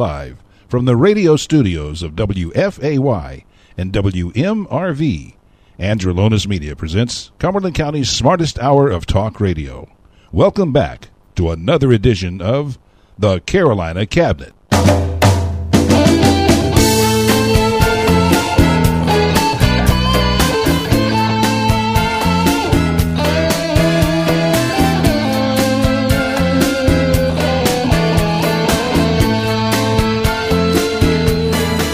[0.00, 3.44] live from the radio studios of WFAY
[3.76, 5.34] and WMRV.
[5.78, 9.90] Andrelonis Media presents Cumberland County's smartest hour of talk radio.
[10.32, 12.78] Welcome back to another edition of
[13.18, 14.54] the Carolina Cabinet.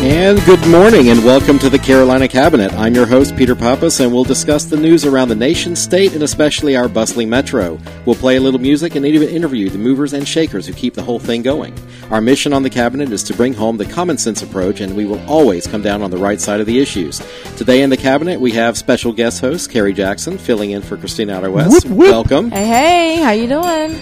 [0.06, 2.72] And good morning, and welcome to the Carolina Cabinet.
[2.74, 6.22] I'm your host, Peter Pappas, and we'll discuss the news around the nation, state, and
[6.22, 7.76] especially our bustling metro.
[8.04, 11.02] We'll play a little music and even interview the movers and shakers who keep the
[11.02, 11.76] whole thing going.
[12.12, 15.06] Our mission on the Cabinet is to bring home the common sense approach, and we
[15.06, 17.20] will always come down on the right side of the issues.
[17.56, 21.30] Today in the Cabinet, we have special guest host Carrie Jackson filling in for Christine
[21.30, 21.84] Outer West.
[21.84, 22.10] Whoop, whoop.
[22.12, 22.52] Welcome.
[22.52, 24.00] Hey, hey, how you doing?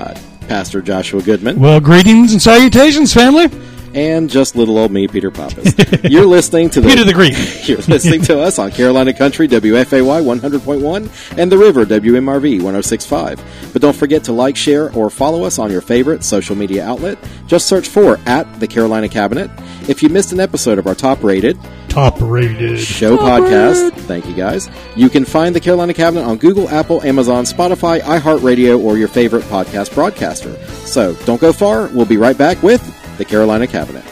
[0.00, 1.60] Uh, Pastor Joshua Goodman.
[1.60, 3.50] Well, greetings and salutations, family
[3.94, 5.74] and just little old me, Peter Pappas.
[6.10, 7.34] You're listening to the Peter the Greek.
[7.68, 13.72] You're listening to us on Carolina Country WFAY 100.1 and the River WMRV 106.5.
[13.72, 17.18] But don't forget to like, share, or follow us on your favorite social media outlet.
[17.46, 19.50] Just search for at the Carolina Cabinet.
[19.88, 21.58] If you missed an episode of our top rated
[21.88, 22.78] Top rated.
[22.78, 24.70] show podcast, thank you guys.
[24.96, 29.42] You can find the Carolina Cabinet on Google, Apple, Amazon, Spotify, iHeartRadio, or your favorite
[29.44, 30.56] podcast broadcaster.
[30.86, 31.88] So don't go far.
[31.88, 32.80] We'll be right back with
[33.18, 34.04] the Carolina Cabinet.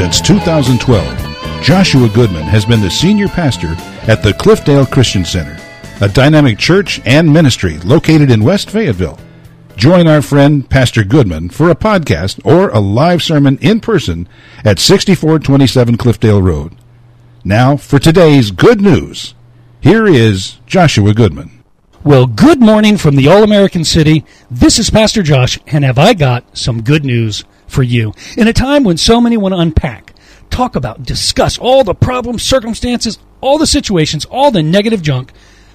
[0.00, 3.74] Since 2012, Joshua Goodman has been the senior pastor
[4.10, 5.58] at the Cliffdale Christian Center,
[6.00, 9.18] a dynamic church and ministry located in West Fayetteville.
[9.80, 14.28] Join our friend Pastor Goodman for a podcast or a live sermon in person
[14.62, 16.76] at 6427 Cliffdale Road.
[17.44, 19.34] Now, for today's good news,
[19.80, 21.64] here is Joshua Goodman.
[22.04, 24.26] Well, good morning from the All American City.
[24.50, 28.12] This is Pastor Josh, and have I got some good news for you?
[28.36, 30.12] In a time when so many want to unpack,
[30.50, 35.32] talk about, discuss all the problems, circumstances, all the situations, all the negative junk,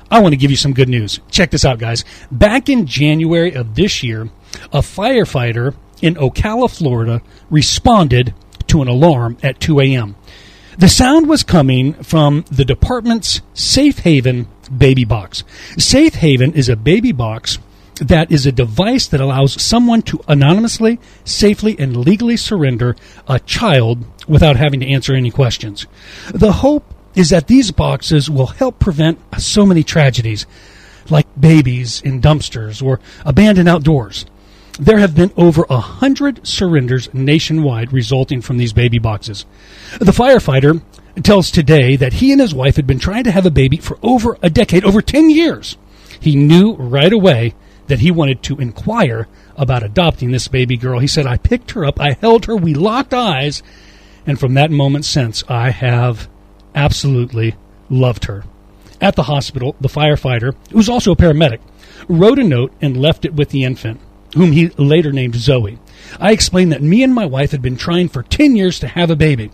[0.09, 1.19] I want to give you some good news.
[1.29, 2.05] Check this out, guys.
[2.31, 4.29] Back in January of this year,
[4.71, 8.33] a firefighter in Ocala, Florida, responded
[8.67, 10.15] to an alarm at 2 a.m.
[10.77, 15.43] The sound was coming from the department's Safe Haven baby box.
[15.77, 17.59] Safe Haven is a baby box
[17.95, 22.95] that is a device that allows someone to anonymously, safely, and legally surrender
[23.27, 25.87] a child without having to answer any questions.
[26.33, 30.45] The hope is that these boxes will help prevent so many tragedies,
[31.09, 34.25] like babies in dumpsters or abandoned outdoors.
[34.77, 39.45] There have been over a hundred surrenders nationwide resulting from these baby boxes.
[39.99, 40.81] The firefighter
[41.23, 43.97] tells today that he and his wife had been trying to have a baby for
[44.03, 45.77] over a decade, over 10 years.
[46.19, 47.55] He knew right away
[47.87, 50.99] that he wanted to inquire about adopting this baby girl.
[50.99, 53.63] He said, I picked her up, I held her, we locked eyes,
[54.25, 56.27] and from that moment since, I have
[56.75, 57.55] absolutely
[57.89, 58.43] loved her.
[59.01, 61.59] At the hospital, the firefighter, who was also a paramedic,
[62.07, 63.99] wrote a note and left it with the infant,
[64.35, 65.79] whom he later named Zoe.
[66.19, 69.09] I explained that me and my wife had been trying for 10 years to have
[69.09, 69.51] a baby.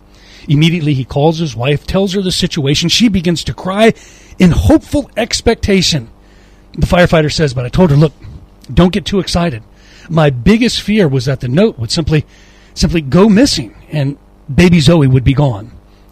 [0.48, 2.88] Immediately, he calls his wife, tells her the situation.
[2.88, 3.94] She begins to cry
[4.38, 6.10] in hopeful expectation.
[6.72, 8.12] The firefighter says, But I told her, look,
[8.72, 9.62] don't get too excited.
[10.08, 12.26] My biggest fear was that the note would simply,
[12.74, 14.18] simply go missing and
[14.52, 15.70] baby Zoe would be gone.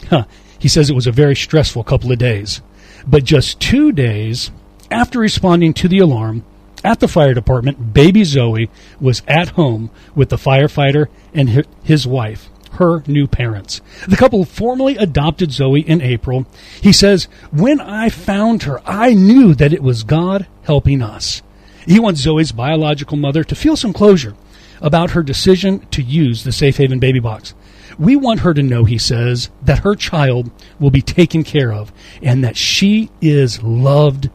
[0.09, 0.25] Huh.
[0.61, 2.61] He says it was a very stressful couple of days.
[3.07, 4.51] But just two days
[4.91, 6.45] after responding to the alarm
[6.85, 12.49] at the fire department, baby Zoe was at home with the firefighter and his wife,
[12.73, 13.81] her new parents.
[14.07, 16.47] The couple formally adopted Zoe in April.
[16.81, 21.43] He says, When I found her, I knew that it was God helping us.
[21.87, 24.35] He wants Zoe's biological mother to feel some closure
[24.83, 27.55] about her decision to use the Safe Haven baby box.
[27.99, 31.93] We want her to know, he says, that her child will be taken care of
[32.23, 34.31] and that she is loved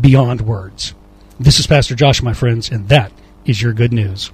[0.00, 0.94] beyond words.
[1.38, 3.12] This is Pastor Josh, my friends, and that
[3.44, 4.30] is your good news.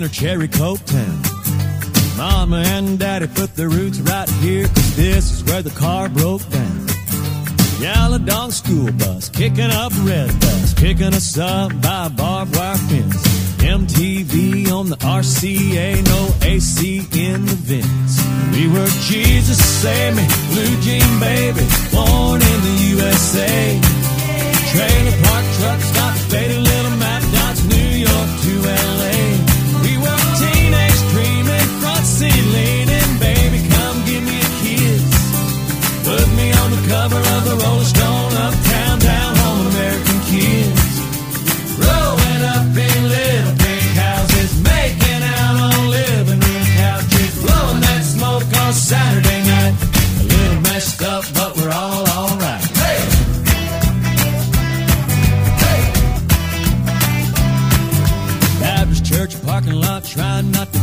[0.00, 1.22] In her cherry coke town.
[2.16, 6.48] Mama and daddy put their roots right here, cause this is where the car broke
[6.48, 6.86] down.
[8.26, 13.16] Dog school bus, kicking up red bus, picking us up by barbed wire fence.
[13.58, 18.14] MTV on the RCA, no AC in the vents.
[18.52, 23.80] We were Jesus save me, blue jean baby, born in the USA.
[24.72, 26.19] Trailer park truck stop,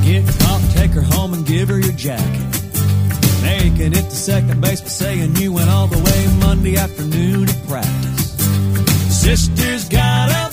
[0.08, 0.62] get caught.
[0.74, 2.48] Take her home and give her your jacket.
[3.42, 7.54] Making it to second base, by saying you went all the way Monday afternoon to
[7.68, 8.32] practice.
[9.22, 10.47] Sister's got a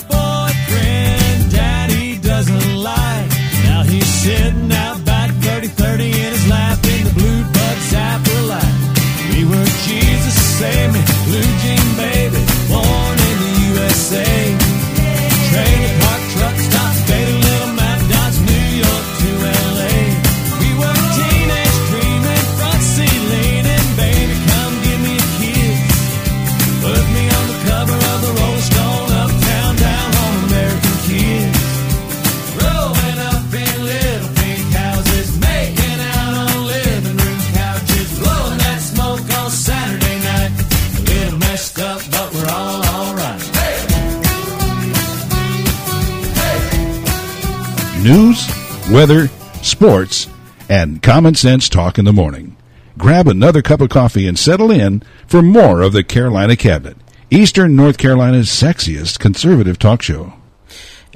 [49.07, 49.27] weather,
[49.61, 50.27] sports,
[50.67, 52.57] and common sense talk in the morning.
[52.97, 56.97] Grab another cup of coffee and settle in for more of the Carolina Cabinet,
[57.29, 60.33] Eastern North Carolina's sexiest conservative talk show.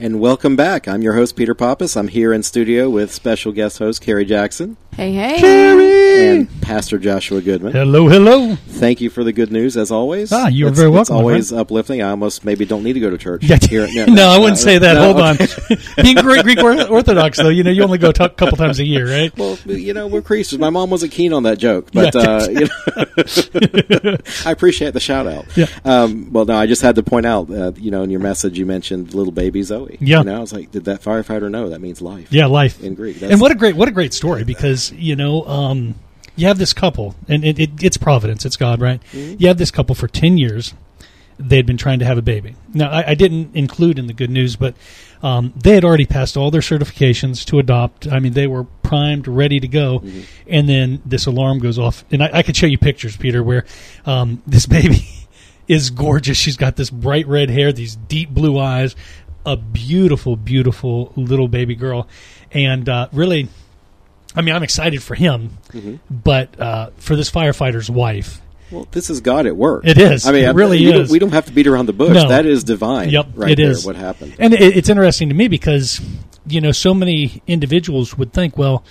[0.01, 0.87] And welcome back.
[0.87, 1.97] I'm your host, Peter Pappas.
[1.97, 5.37] I'm here in studio with special guest host, Carrie Jackson Hey, hey.
[5.39, 6.27] Carrie!
[6.37, 7.71] And Pastor Joshua Goodman.
[7.71, 8.55] Hello, hello.
[8.55, 10.31] Thank you for the good news, as always.
[10.33, 12.01] Ah, you're It's- very welcome, my always uplifting.
[12.01, 13.43] I almost maybe don't need to go to church.
[13.43, 14.93] Yeah, Here- no, I wouldn't say that.
[14.95, 15.47] no, Hold okay.
[15.69, 15.77] on.
[16.03, 18.85] Being Greek, Greek Orthodox, though, you know, you only go a t- couple times a
[18.85, 19.37] year, right?
[19.37, 20.59] Well, you know, we're Christians.
[20.59, 22.21] My mom wasn't keen on that joke, but Yeah.
[22.21, 25.45] uh, you know, I appreciate the shout out.
[25.55, 25.67] Yeah.
[25.85, 28.57] Um, well, no, I just had to point out, uh, you know, in your message
[28.59, 29.61] you mentioned little baby
[29.99, 30.21] Yeah.
[30.21, 32.31] Know, I was like, did that firefighter know that means life?
[32.31, 33.21] Yeah, life In Greek.
[33.21, 35.95] and what a great, what a great story because you know, um,
[36.35, 39.01] you have this couple, and it, it, it's Providence, it's God, right?
[39.11, 39.35] Mm-hmm.
[39.41, 40.73] You have this couple for ten years.
[41.41, 42.55] They had been trying to have a baby.
[42.73, 44.75] Now, I, I didn't include in the good news, but
[45.23, 48.07] um, they had already passed all their certifications to adopt.
[48.11, 50.21] I mean, they were primed, ready to go, Mm-hmm.
[50.47, 53.65] and then this alarm goes off, and I, I could show you pictures, Peter, where
[54.05, 55.07] um, this baby
[55.69, 56.37] is gorgeous.
[56.37, 58.95] She's got this bright red hair, these deep blue eyes,
[59.53, 62.07] a beautiful, beautiful little baby girl,
[62.51, 63.47] and uh, really,
[64.35, 65.95] I mean, I'm excited for him, Mm-hmm.
[66.09, 68.41] but uh, for this firefighter's wife,
[68.71, 69.85] Well, this is God at work.
[69.85, 70.27] It is.
[70.27, 71.11] I mean, It I- really we Don't, is.
[71.11, 72.13] we don't have to beat around the bush.
[72.13, 72.27] No.
[72.29, 73.09] That is divine.
[73.09, 73.85] Yep, right it there, is.
[73.85, 74.35] What happened?
[74.39, 75.99] And it, it's interesting to me because
[76.47, 78.83] you know so many individuals would think, well,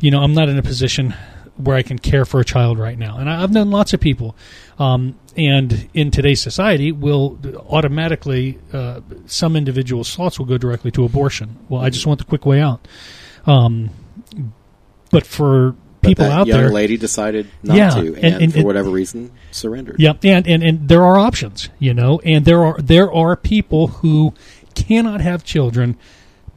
[0.00, 1.14] you know, I'm not in a position
[1.60, 4.00] where I can care for a child right now, and I, I've known lots of
[4.00, 4.34] people.
[4.78, 7.38] Um, and in today's society, will
[7.68, 11.56] automatically uh, some individuals' thoughts will go directly to abortion.
[11.68, 12.86] Well, I just want the quick way out.
[13.46, 13.90] Um,
[15.10, 18.52] but for But people out young there, lady decided not Yeah, to, and- and, and-
[18.52, 19.96] for and- whatever reason, surrendered.
[19.98, 23.88] Yeah, and, and and there are options, you know, and there are there are people
[23.88, 24.32] who
[24.74, 25.96] cannot have children,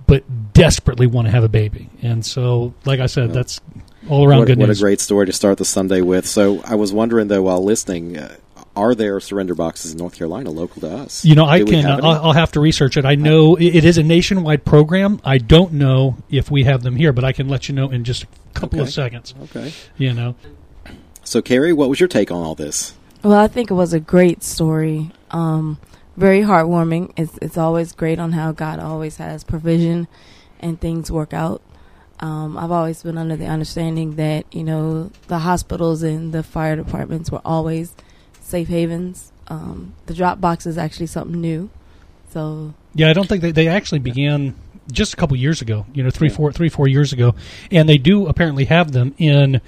[0.08, 3.60] but desperately want to have a baby, and so, like I said, that's
[4.10, 4.80] all around what, good what news.
[4.80, 6.26] a great story to start the Sunday with.
[6.28, 8.36] So I was wondering though, while listening, uh,
[8.76, 11.24] are there surrender boxes in North Carolina local to us?
[11.24, 11.84] you know, I Do can.
[11.84, 12.26] have I'll.
[12.28, 13.06] I'll have to research it.
[13.06, 15.22] I know it, it is a nationwide program.
[15.24, 18.04] I don't know if we have them here, but I can let you know in
[18.04, 19.36] just a couple of seconds.
[19.44, 19.72] okay.
[19.98, 20.36] You know,
[21.24, 22.96] So Carrie, what was your take on all this?
[23.24, 25.12] Well, I think it was a great story.
[25.32, 25.78] Um,
[26.18, 27.14] very heartwarming.
[27.16, 30.08] It's it's always great on how God always has provision
[30.60, 31.62] and things work out.
[32.24, 36.78] Um, I've always been under the understanding that you know the hospitals and the fire
[36.78, 37.94] departments were always
[38.40, 39.34] safe havens.
[39.50, 41.70] Um, the drop box is actually something new.
[42.30, 44.56] So Yeah, I don't think they, they actually began
[44.90, 45.86] just a couple years ago.
[45.94, 47.36] You know, three, four, three, four years ago,
[47.70, 49.60] and they do apparently have them in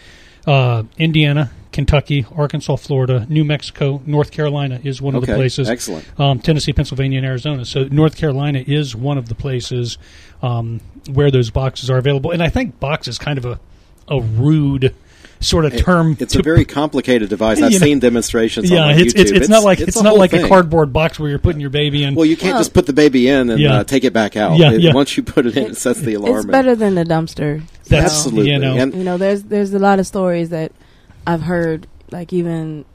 [0.48, 5.70] uh, Indiana, Kentucky, Arkansas, Florida, New Mexico, North Carolina is one of okay, the places.
[5.70, 6.06] excellent.
[6.20, 7.66] Um, Tennessee, Pennsylvania, and Arizona.
[7.66, 9.98] So North Carolina is one of the places
[10.42, 10.80] um,
[11.12, 12.32] where those boxes are available.
[12.32, 13.60] And I think box is kind of a
[14.08, 14.94] a rude
[15.40, 16.16] sort of It- term.
[16.20, 17.62] it's to a very complicated device.
[17.62, 18.70] I've You know- seen demostrations.
[18.70, 18.82] yeah.
[18.84, 19.20] on It's, YouTube.
[19.22, 21.60] it's it's not like it's, a not whole like a cardboard box where you're putting
[21.60, 22.16] your baby in.
[22.16, 23.80] Well, you can't Well- just put the baby in and Yeah.
[23.80, 24.58] uh, take it back out.
[24.58, 24.94] Yeah, It- yeah.
[24.94, 26.36] Once you put it in, it sets the alarm.
[26.38, 26.52] it's in.
[26.52, 27.62] better than the dumpster.
[27.90, 28.52] That's- So, Absolutely.
[28.52, 28.78] you know.
[28.78, 30.72] And you know there's there's a lot of stories that
[31.28, 32.86] i've heard like even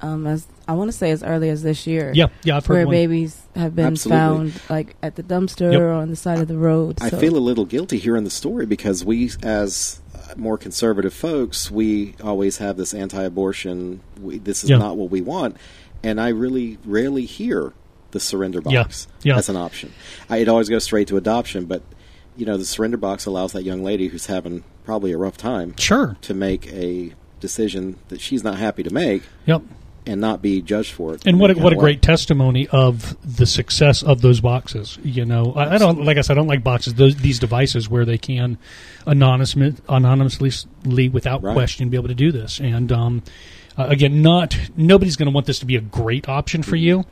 [0.00, 2.56] um as i want to say as early as this year yeah, yeah.
[2.56, 2.94] I've heard where one.
[2.94, 4.18] babies have been Absolutely.
[4.18, 5.80] found like at the dumpster Yep.
[5.80, 7.18] or on the side of the road I so.
[7.18, 12.14] feel a little guilty hearing the story because we, as uh, more conservative folks, we
[12.22, 14.00] always have this anti-abortion.
[14.20, 14.78] We, this is Yeah.
[14.78, 15.56] not what we want,
[16.02, 17.72] and I really rarely hear
[18.12, 19.36] the surrender Yeah, box yeah.
[19.36, 19.92] as an option.
[20.28, 21.82] I, it always goes straight to adoption, but
[22.36, 25.74] you know, the surrender box allows that young lady who's having probably a rough time
[25.76, 26.16] Sure.
[26.22, 29.62] to make a decision that she's not happy to make, Yep.
[30.06, 31.26] and not be judged for it.
[31.26, 34.98] And what a, what a great testimony of the success of those boxes.
[35.02, 36.94] You know, I, I don't like I said I don't like boxes.
[36.94, 38.58] Those, these devices where they can
[39.06, 39.54] anonymous,
[39.88, 41.54] anonymously without Right.
[41.54, 42.60] question be able to do this.
[42.60, 43.22] And um,
[43.78, 47.04] uh, again, not nobody's going to want this to be a great option for you,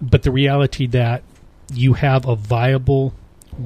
[0.00, 1.22] but the reality that
[1.74, 3.12] you have a viable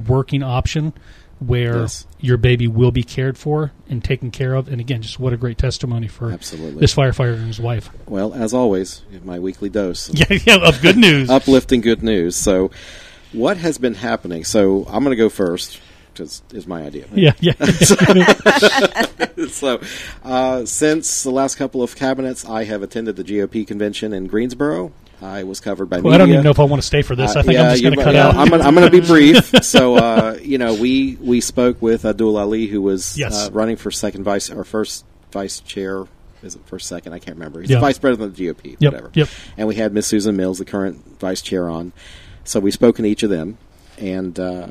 [0.07, 0.93] working option
[1.41, 2.05] where Yes.
[2.19, 4.67] your baby will be cared for and taken care of.
[4.67, 6.79] And again, just what a great testimony for Absolutely.
[6.79, 7.89] this firefighter and his wife.
[8.07, 10.07] Well, as always, my weekly dose.
[10.09, 11.29] of Yeah, yeah, of good news.
[11.29, 12.35] uplifting good news.
[12.35, 12.69] So,
[13.33, 14.43] what has been happening?
[14.43, 15.79] So, I'm going to go first
[16.13, 17.07] because it's my idea.
[17.13, 17.53] Yeah, yeah.
[19.49, 19.81] so,
[20.23, 24.91] uh, since the last couple of cabinets, I have attended the GOP convention in Greensboro.
[25.21, 26.13] I was covered by Well.
[26.13, 27.35] I don't even know if I want to stay for this.
[27.35, 28.35] I Uh, think yeah, I'm just going to cut yeah, out.
[28.35, 29.63] I'm I'm gonna be brief.
[29.63, 33.47] so, uh, you know, we we spoke with Abdul Ali, who was Yes.
[33.47, 36.05] uh, running for second vice or first vice chair.
[36.43, 37.13] Is it first second?
[37.13, 37.61] I can't remember.
[37.61, 38.75] He's the vice president of the GOP.
[38.79, 39.11] Yep, Whatever.
[39.13, 39.27] yep.
[39.57, 41.93] And we had Miss Susan Mills, the current vice chair, on.
[42.43, 43.59] So we spoke to each of them,
[43.99, 44.69] and uh,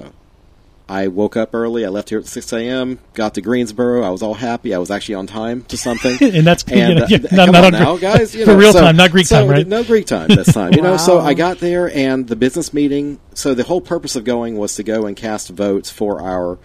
[0.91, 1.85] I woke up early.
[1.87, 2.99] I left here at 6 a.m.
[3.15, 4.03] Got to Greensboro.
[4.03, 4.75] I was all happy.
[4.75, 6.19] I was actually on time to something.
[6.21, 8.01] And that's- and, you know, uh, yeah, th- not- come not on on now, Gre-
[8.01, 8.35] guys.
[8.35, 9.67] You for know, real so- time, not Greek so time, right?
[9.67, 10.73] No Greek time this time.
[10.75, 13.21] You know, so I got there, and the business meeting.
[13.35, 16.59] So the whole purpose of going was to go and cast votes for our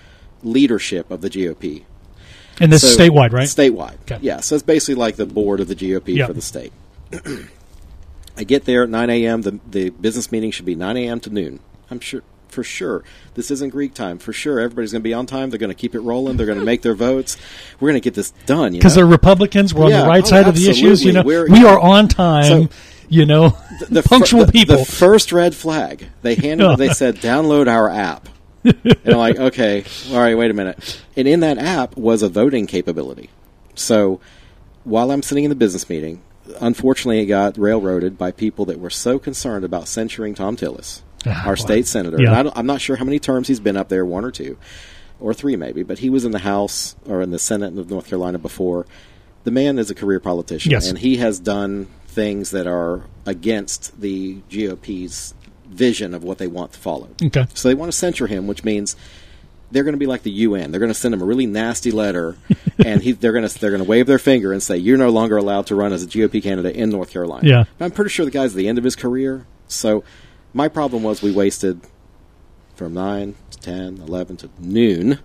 [0.43, 1.83] leadership of the GOP.
[2.59, 3.47] and this is statewide, right?
[3.47, 3.99] Statewide.
[4.01, 4.17] Okay.
[4.21, 6.25] Yeah, so it's basically like the board of the GOP Yeah.
[6.27, 6.73] for the state.
[8.37, 9.41] I get there at 9 a.m.
[9.43, 11.19] The, the business meeting should be 9 a.m.
[11.21, 11.59] to noon.
[11.89, 12.21] I'm sure,
[12.55, 13.03] for sure.
[13.35, 14.17] This isn't Greek time.
[14.17, 15.51] For sure, everybody's going to be on time.
[15.51, 16.37] They're going to keep it rolling.
[16.37, 17.37] They're going to make their votes.
[17.79, 18.73] We're going to get this done.
[18.73, 19.73] Because they're Republicans.
[19.73, 21.03] We're on the right oh, side of the issues.
[21.03, 21.23] You know.
[21.23, 22.43] We're- we are on time.
[22.43, 22.69] So-
[23.07, 23.49] you know,
[23.89, 24.77] the fir- punctual the- people.
[24.77, 28.29] The first red flag they handed, they said, "Download our app."
[28.63, 30.99] and I'm like, okay, all right, wait a minute.
[31.15, 33.29] And in that app was a voting capability.
[33.75, 34.19] So
[34.83, 36.21] while I'm sitting in the business meeting,
[36.59, 41.51] unfortunately, it got railroaded by people that were so concerned about censuring Thom Tillis, our
[41.51, 41.55] wow.
[41.55, 42.21] state senator.
[42.21, 42.27] Yeah.
[42.29, 44.31] And I don't, I'm not sure how many terms he's been up there, one or
[44.31, 44.57] two,
[45.19, 48.07] or three maybe, but he was in the House or in the Senate of North
[48.07, 48.85] Carolina before.
[49.43, 50.89] The man is a career politician, Yes.
[50.89, 55.33] and he has done things that are against the GOP's
[55.67, 57.09] vision of what they want to follow.
[57.23, 57.45] Okay.
[57.53, 58.95] So they want to censure him, which means
[59.71, 60.71] they're going to be like the UN.
[60.71, 62.37] They're going to send him a really nasty letter,
[62.85, 65.09] and he, they're going to they're going to wave their finger and say you're no
[65.09, 67.47] longer allowed to run as a GOP candidate in North Carolina.
[67.47, 67.63] Yeah.
[67.79, 69.45] I'm pretty sure the guy's at the end of his career.
[69.67, 70.03] So
[70.55, 71.81] my problem was we wasted
[72.75, 75.19] from nine to 10, 11 to noon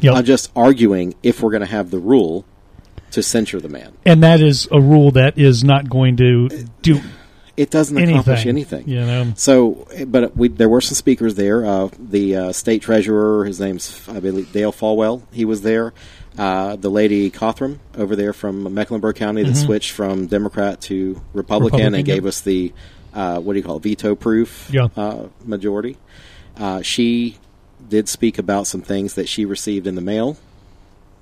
[0.00, 0.14] Yep.
[0.16, 2.44] on just arguing if we're going to have the rule
[3.12, 3.92] to censure the man.
[4.04, 6.48] and that is a rule that is not going to
[6.80, 7.00] do
[7.56, 8.14] It doesn't anything.
[8.16, 8.88] accomplish anything.
[8.88, 11.64] You know, So, but we, there were some speakers there.
[11.64, 15.22] Uh, the uh, state treasurer, his name's I believe Dale Folwell.
[15.30, 15.92] He was there.
[16.38, 21.78] Uh, the lady Cotham over there from Mecklenburg County that switched from Democrat to Republican,
[21.80, 21.94] Mm-hmm.
[21.94, 22.72] Republican, and gave us the
[23.14, 24.88] uh, what do you call it, veto proof Yeah.
[24.96, 25.96] uh, majority.
[26.56, 27.38] Uh, she
[27.88, 30.36] did speak about some things that she received in the mail.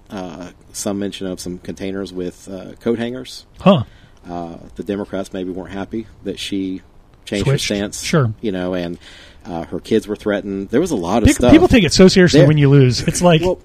[0.09, 3.47] Uh, some mention of some containers with uh, coat hangers.
[3.61, 3.85] huh?
[4.29, 6.83] Uh, the Democrats maybe weren't happy that she
[7.25, 7.69] changed Switched.
[7.69, 8.03] her stance.
[8.03, 8.35] Sure.
[8.41, 8.99] you know, and
[9.47, 10.69] uh, her kids were threatened.
[10.71, 11.53] There was a lot of People, stuff.
[11.53, 13.01] people take it so seriously when you lose.
[13.03, 13.61] It's like, well,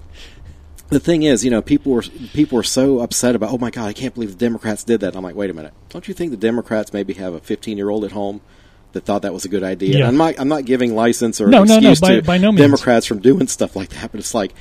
[0.90, 3.52] the thing is, you know, people were people were so upset about.
[3.52, 5.08] Oh my God, I can't believe the Democrats did that.
[5.08, 7.76] And I'm like, wait a minute, don't you think the Democrats maybe have a 15
[7.76, 8.40] year old at home?
[8.92, 9.90] That thought that was a good idea.
[9.90, 9.96] Yeah.
[9.98, 10.34] And I'm not.
[10.40, 12.60] I'm not giving license or No, no, no, excuse by- to by no means.
[12.62, 14.10] Democrats from doing stuff like that.
[14.12, 14.54] But it's like,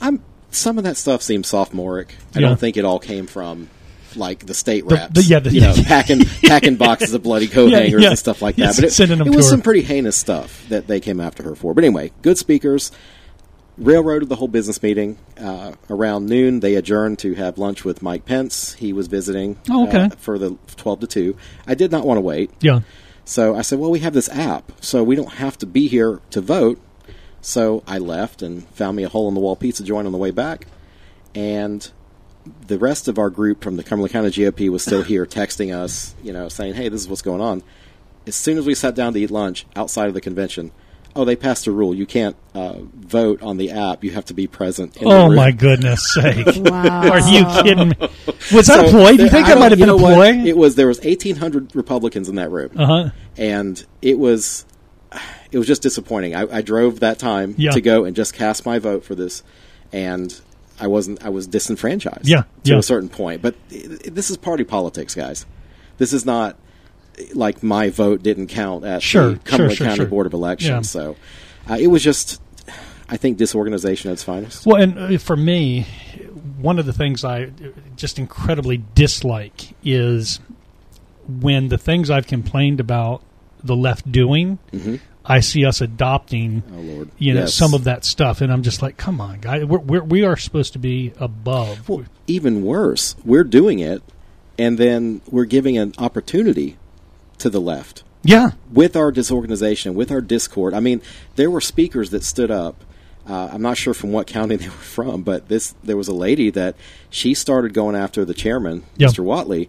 [0.00, 0.22] I'm.
[0.52, 2.14] Some of that stuff seems sophomoric.
[2.34, 2.48] I Yeah.
[2.48, 3.68] don't think it all came from
[4.16, 5.14] like the state The- reps.
[5.14, 8.42] the- yeah, the- you know, packing packing boxes of bloody coat Yeah, hangers and stuff
[8.42, 8.76] like that.
[8.76, 11.72] But it, it was some pretty heinous stuff that they came after her for.
[11.74, 12.92] But anyway, good speakers.
[13.80, 15.16] Railroaded the whole business meeting.
[15.38, 18.74] Uh, around noon, they adjourned to have lunch with Mike Pence.
[18.74, 20.04] He was visiting Oh, okay.
[20.04, 21.36] uh, for the 12 to 2.
[21.66, 22.50] I did not want to wait.
[22.60, 22.80] yeah,
[23.24, 26.20] So I said, well, we have this app, so we don't have to be here
[26.30, 26.78] to vote.
[27.40, 30.18] So I left and found me a hole in the wall pizza joint on the
[30.18, 30.66] way back.
[31.34, 31.90] And
[32.66, 36.14] the rest of our group from the Cumberland County GOP was still here texting us,
[36.22, 37.62] you know, saying, hey, this is what's going on.
[38.26, 40.70] As soon as we sat down to eat lunch outside of the convention,
[41.16, 41.94] oh, they passed a rule.
[41.94, 44.04] You can't uh, vote on the app.
[44.04, 44.96] You have to be present.
[44.96, 45.36] In Oh room.
[45.36, 46.46] my goodness sake!
[46.56, 47.10] Wow.
[47.10, 47.96] Are you kidding me?
[48.52, 49.16] Was that a ploy?
[49.16, 50.14] Do you think I that might have been a know what?
[50.14, 50.32] ploy?
[50.44, 53.10] It was there was eighteen hundred Republicans in that room, Uh huh.
[53.36, 54.64] and it was
[55.50, 56.34] it was just disappointing.
[56.34, 57.72] I, I drove that time Yeah.
[57.72, 59.42] to go and just cast my vote for this,
[59.92, 60.38] and
[60.78, 61.24] I wasn't.
[61.24, 62.26] I was disenfranchised.
[62.28, 62.78] Yeah, to yeah.
[62.78, 63.42] a certain point.
[63.42, 65.44] But i- i- this is party politics, guys.
[65.98, 66.56] This is not
[67.34, 70.08] like my vote didn't count at Sure, the Cumberland sure, sure, County.
[70.10, 70.94] Board of Elections.
[70.94, 71.00] Yeah.
[71.02, 71.16] So
[71.68, 72.40] uh, it was just,
[73.08, 74.66] I think, disorganization at its finest.
[74.66, 75.86] Well, and uh, for me,
[76.60, 77.50] one of the things I
[77.96, 80.40] just incredibly dislike is
[81.28, 83.22] when the things I've complained about
[83.62, 84.58] the left doing,
[85.24, 86.62] I see us adopting.
[86.74, 87.06] Oh.
[87.18, 87.54] You know Yes.
[87.54, 90.36] some of that stuff, and I'm just like, come on, guys, we're, we're, we are
[90.36, 91.88] supposed to be above.
[91.88, 94.02] Well, even worse, we're doing it,
[94.58, 96.78] and then we're giving an opportunity
[97.40, 100.74] to the left yeah, with our disorganization, with our discord.
[100.74, 101.00] I mean,
[101.36, 102.84] there were speakers that stood up.
[103.28, 106.14] Uh, I'm not sure from what county they were from, but this there was a
[106.14, 106.76] lady that
[107.08, 109.08] she started going after the chairman, Yeah.
[109.08, 109.24] Mr.
[109.24, 109.68] Whatley,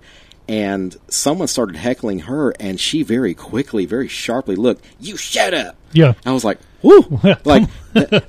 [0.50, 5.78] and someone started heckling her, and she very quickly, very sharply looked, "You shut up!"
[5.94, 6.14] yeah.
[6.26, 7.70] I was like, "Whoo!" like,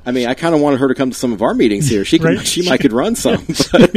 [0.06, 2.04] I mean, I kind of wanted her to come to some of our meetings here.
[2.04, 2.46] She could, Right.
[2.46, 3.92] she might could run some, but,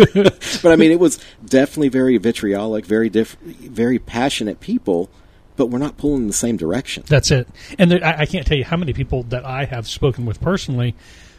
[0.64, 5.10] but I mean, it was definitely very vitriolic, very diff- very passionate people.
[5.58, 7.04] But we're not pulling in the same direction.
[7.08, 7.48] That's it.
[7.80, 10.42] And there, I, I can't tell you how many people that I have spoken with
[10.42, 10.96] personally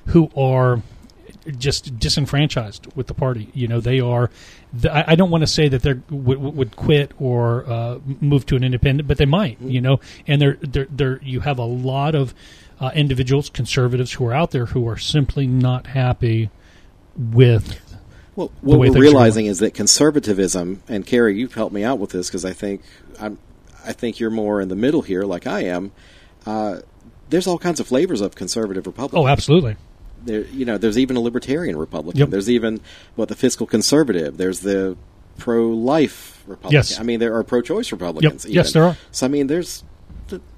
[0.07, 0.83] who are
[1.59, 3.51] just disenfranchised with the party.
[3.55, 4.31] You know, they are.
[4.73, 8.57] The, I, don't want to say that they would, would quit or uh, move to
[8.57, 9.61] an independent, but they might.
[9.61, 12.35] You know, and they're, they're, they're, you have a lot of
[12.81, 16.51] uh, individuals, conservatives, who are out there who are simply not happy
[17.17, 17.81] with.
[18.35, 22.29] Well, what we're realizing is that conservatism, and Carrie, you've helped me out with this
[22.29, 22.83] because I think
[23.19, 23.39] I'm,
[23.87, 25.93] I think you're more in the middle here, like I am.
[26.45, 26.81] Uh,
[27.29, 29.19] there's all kinds of flavors of conservative Republican.
[29.19, 29.77] Oh, absolutely.
[30.25, 32.21] there, you know, there's even a libertarian Republican.
[32.21, 32.31] Yep.
[32.31, 32.81] There's even
[33.15, 34.37] what the fiscal conservative.
[34.37, 34.97] There's the
[35.39, 36.73] pro-life Republican.
[36.73, 37.01] Yes.
[37.01, 38.45] I mean, there are pro-choice Republicans.
[38.45, 38.55] Yep.
[38.55, 38.81] Yes, even.
[38.81, 38.97] there are.
[39.11, 39.85] So I mean, there's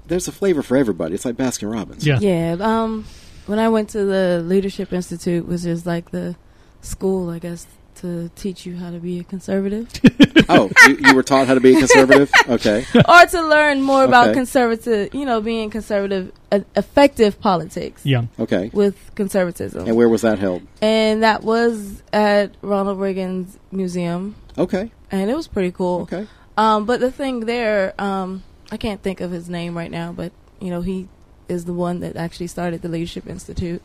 [0.07, 1.13] there's a flavor for everybody.
[1.15, 2.05] It's like Baskin Robbins.
[2.05, 2.19] Yeah.
[2.19, 2.57] Yeah.
[2.59, 3.05] Um,
[3.45, 6.35] when I went to the Leadership Institute, which is like the
[6.81, 7.67] school, I guess,
[8.01, 9.87] to teach you how to be a conservative,
[10.49, 12.31] oh, you, you were taught how to be a conservative.
[12.47, 12.85] Okay.
[13.07, 14.33] or to learn more about Okay.
[14.35, 18.23] conservative, you know, being conservative, uh, effective politics Yeah.
[18.39, 18.69] Okay.
[18.73, 20.61] with conservatism, And where was that held?
[20.81, 24.91] and that was at Ronald Reagan's museum, Okay.
[25.11, 26.01] and it was pretty cool.
[26.01, 26.27] Okay.
[26.57, 30.31] Um, but the thing there, um, I can't think of his name right now, but
[30.59, 31.07] you know he
[31.47, 33.81] is the one that actually started the Leadership Institute,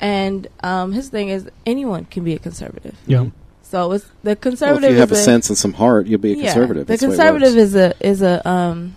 [0.00, 2.96] and um, his thing is anyone can be a conservative.
[3.06, 3.26] Yeah.
[3.62, 4.90] So it's the Well, if conservative.
[4.92, 6.86] you have a is sense and some heart, you'll be a yeah, conservative.
[6.86, 7.62] The That's the way it conservative works.
[7.62, 8.94] is a is a um,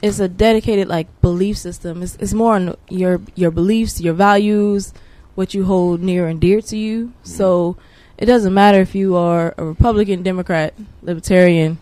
[0.00, 2.02] is a dedicated like belief system.
[2.02, 4.92] It's, it's more on your your beliefs, your values,
[5.36, 7.06] what you hold near and dear to you.
[7.08, 7.28] Mm-hmm.
[7.28, 7.76] So
[8.18, 11.78] it doesn't matter if you are a Republican, Democrat, Libertarian.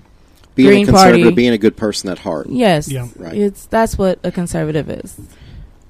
[0.55, 1.35] being Green a conservative, Party.
[1.35, 2.49] being a good person at heart.
[2.51, 3.09] Yes, Yeah.
[3.17, 3.35] Right.
[3.37, 5.19] it's that's what a conservative is.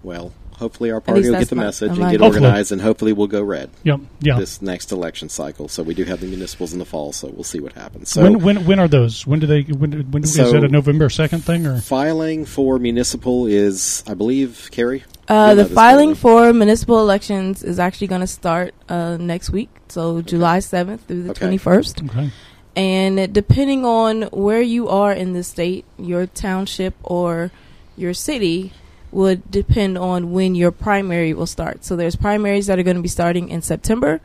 [0.04, 2.44] Well, hopefully our party least will get the message and get Hopefully.
[2.46, 4.00] organized, and hopefully we'll go red Yep.
[4.20, 4.38] Yeah.
[4.38, 5.66] this next election cycle.
[5.66, 8.10] So we do have the municipals in the fall, so we'll see what happens.
[8.10, 9.26] So when when when are those?
[9.26, 9.62] When do they?
[9.62, 11.80] When, when is So- it a November second thing or?
[11.80, 15.02] filing for municipal is, I believe, Carrie.
[15.28, 16.20] Uh, the filing better.
[16.20, 21.22] for municipal elections is actually going to start uh, next week, so July seventh through
[21.24, 21.38] the Okay.
[21.40, 22.02] twenty first.
[22.04, 22.30] Okay.
[22.76, 27.50] And depending on where you are in the state, your township or
[27.96, 28.72] your city
[29.12, 31.84] would depend on when your primary will start.
[31.84, 34.20] So there's primaries that are going to be starting in September,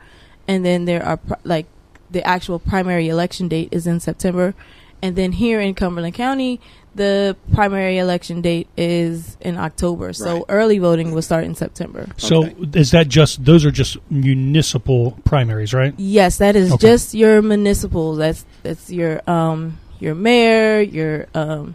[0.46, 1.66] and then there are pri- like
[2.10, 4.54] the actual primary election date is in September,
[5.02, 6.60] and then here in Cumberland County,
[6.94, 10.12] the primary election date is in October.
[10.14, 10.44] So Right.
[10.48, 12.06] early voting will start in September.
[12.16, 12.54] So Okay.
[12.74, 15.92] is that just those are just municipal primaries, right?
[15.98, 16.86] Yes, that is Okay.
[16.88, 18.14] just your municipal.
[18.16, 21.74] That's that's your um your mayor, your um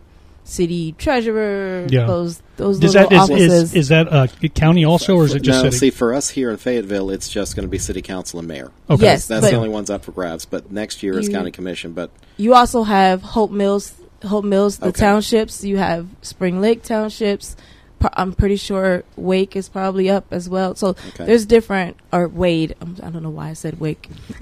[0.51, 1.87] city treasurer.
[1.89, 2.05] Yeah.
[2.05, 3.53] Those those Does little that is, offices.
[3.53, 5.77] is is that uh, county also, or is it just no, city?
[5.77, 8.71] see, for us here in Fayetteville, it's just going to be city council and mayor.
[8.89, 9.03] okay.
[9.03, 9.27] Yes.
[9.27, 10.45] That's the only ones up for grabs.
[10.45, 11.93] But next year is county commission.
[11.93, 14.99] But you also have Hope Mills, Hope Mills, the Okay.
[14.99, 15.63] townships.
[15.63, 17.55] You have Spring Lake townships.
[18.01, 20.75] Pro- I'm pretty sure Wake is probably up as well.
[20.75, 21.25] So okay.
[21.25, 22.75] there's different or Wade.
[22.81, 24.09] I'm, I don't know why I said Wake.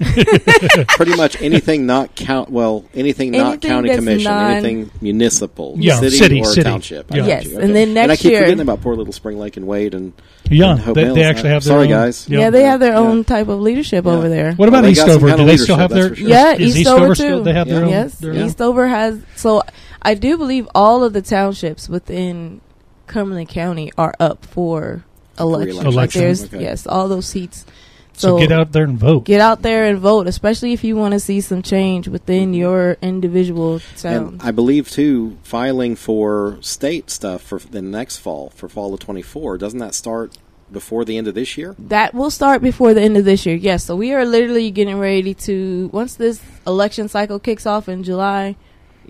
[0.88, 2.50] pretty much anything not count.
[2.50, 6.62] Well, anything, not county commission, non- anything municipal, Yeah, city, city, or city.
[6.62, 7.10] township.
[7.14, 7.26] Yeah.
[7.26, 7.54] Yes, you.
[7.60, 7.72] and Okay.
[7.72, 10.12] then and I keep year- forgetting about poor little Spring Lake and Wade and
[10.48, 11.14] Yeah, and Hope they, Mills.
[11.16, 12.28] they actually have their sorry, own- guys.
[12.28, 12.38] Yeah.
[12.40, 12.98] Yeah, they have their Yeah.
[12.98, 14.10] own type of leadership Yeah.
[14.12, 14.52] over there.
[14.54, 15.36] What about Well, they got some Eastover?
[15.36, 16.08] Do they still have their?
[16.08, 16.28] that's sure.
[16.28, 17.14] Yeah, is Eastover Eastover too.
[17.14, 17.42] still?
[17.44, 17.90] They have their own.
[17.90, 19.20] Yes, Eastover has.
[19.36, 19.62] So
[20.02, 22.60] I do believe all of the townships within
[23.10, 25.04] Cumberland County are up for
[25.38, 25.86] election.
[25.86, 25.94] election.
[25.94, 26.62] Like there's Okay.
[26.62, 27.66] yes, all those seats.
[28.12, 29.24] So, get out there and vote.
[29.24, 32.60] Get out there and vote, especially if you want to see some change within mm-hmm.
[32.60, 34.40] your individual And town.
[34.42, 39.22] I believe too, filing for state stuff for the next fall, for fall of twenty
[39.22, 39.56] four.
[39.56, 40.36] Doesn't that start
[40.70, 41.74] before the end of this year?
[41.78, 43.56] that will start before the end of this year.
[43.56, 48.04] Yes, so we are literally getting ready to once this election cycle kicks off in
[48.04, 48.54] July,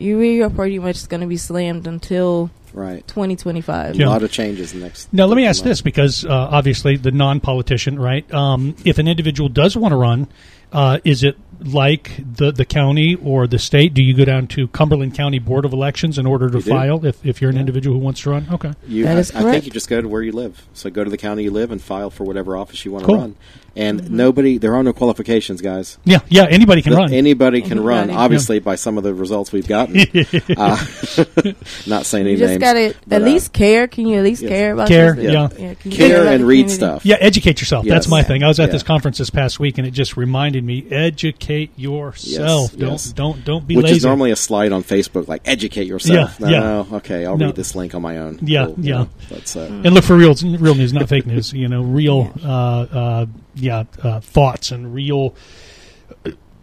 [0.01, 3.07] you we are pretty much going to be slammed until Right.
[3.09, 3.97] 2025.
[3.97, 4.07] Yeah.
[4.07, 5.13] A lot of changes next.
[5.13, 5.79] Now, let me ask months.
[5.79, 8.33] this because uh, obviously the non-politician, right?
[8.33, 10.29] Um, if an individual does want to run,
[10.73, 13.95] uh, is it like the the county or the state?
[13.95, 16.71] Do you go down to Cumberland County Board of Elections in order to You do.
[16.71, 18.47] file if, if you're an individual who wants to run?
[18.51, 18.73] Okay.
[18.87, 20.67] You, That I, is I think you just go to where you live.
[20.75, 23.15] So go to the county you live and file for whatever office you want Cool.
[23.17, 23.37] to run.
[23.77, 24.17] And Mm-hmm.
[24.17, 25.97] nobody, there are no qualifications, guys.
[26.05, 26.47] Yeah, yeah.
[26.51, 27.13] Anybody can That run.
[27.13, 28.05] Anybody can run.
[28.11, 28.19] Anybody.
[28.19, 30.01] Obviously, by some of the results we've gotten.
[30.57, 30.77] uh,
[31.87, 32.61] not saying any You just names.
[32.61, 33.87] gotta but, at uh, least care.
[33.87, 34.49] Can you at least yes.
[34.51, 35.33] care about Care, this?
[35.33, 35.75] yeah.
[35.75, 36.75] can you care and read community?
[36.75, 37.07] stuff.
[37.07, 37.87] Yeah, educate yourself.
[37.87, 38.11] That's Yes.
[38.11, 38.43] my thing.
[38.43, 38.73] I was at Yeah.
[38.73, 41.31] this conference this past week, and it just reminded me: educate
[41.77, 42.71] yourself.
[42.73, 43.13] Yes, don't yes.
[43.13, 43.97] don't don't be Which lazy.
[43.99, 46.37] is normally a slide on Facebook, like educate yourself.
[46.41, 46.61] Yeah, no, yeah.
[46.61, 47.47] no, okay, I'll No.
[47.47, 48.39] read this link on my own.
[48.43, 48.99] Yeah, Cool, you yeah.
[48.99, 51.53] know, That's uh, and look for real real news, not fake news.
[51.53, 55.35] You know, real uh, uh, yeah uh, thoughts and real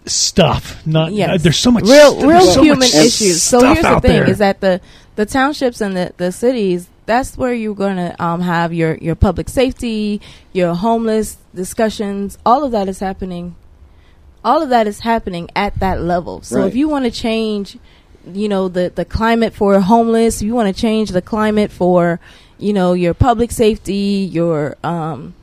[0.06, 0.86] stuff.
[0.86, 1.30] Not Yes.
[1.30, 3.42] uh, there's so much real there's real so human issues.
[3.42, 4.30] So here's the thing: there.
[4.30, 4.82] is that the
[5.16, 6.90] the townships and the the cities.
[7.06, 10.20] That's where you're going to um, have your your public safety,
[10.52, 12.38] your homeless discussions.
[12.46, 13.56] All of that is happening.
[14.48, 16.42] All of that is happening at that level.
[16.42, 16.68] So Right.
[16.70, 17.78] if you want to change,
[18.42, 22.20] you know, the the climate for homeless, if you want to change the climate for,
[22.58, 25.34] you know, your public safety, your um,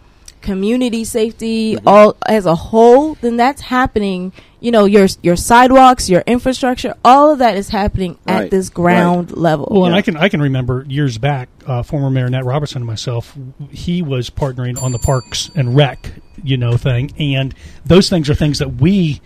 [0.44, 1.88] community safety, Mm-hmm.
[1.88, 4.32] all as a whole, then that's happening.
[4.60, 8.44] You know, your your sidewalks, your infrastructure, all of that is happening Right.
[8.44, 9.68] at this ground level.
[9.70, 12.86] Well, and I can I can remember years back, uh, former Mayor Nat Robertson and
[12.86, 13.36] myself,
[13.70, 17.54] he was partnering on the Parks and Rec, you know, thing, and
[17.84, 19.20] those things are things that we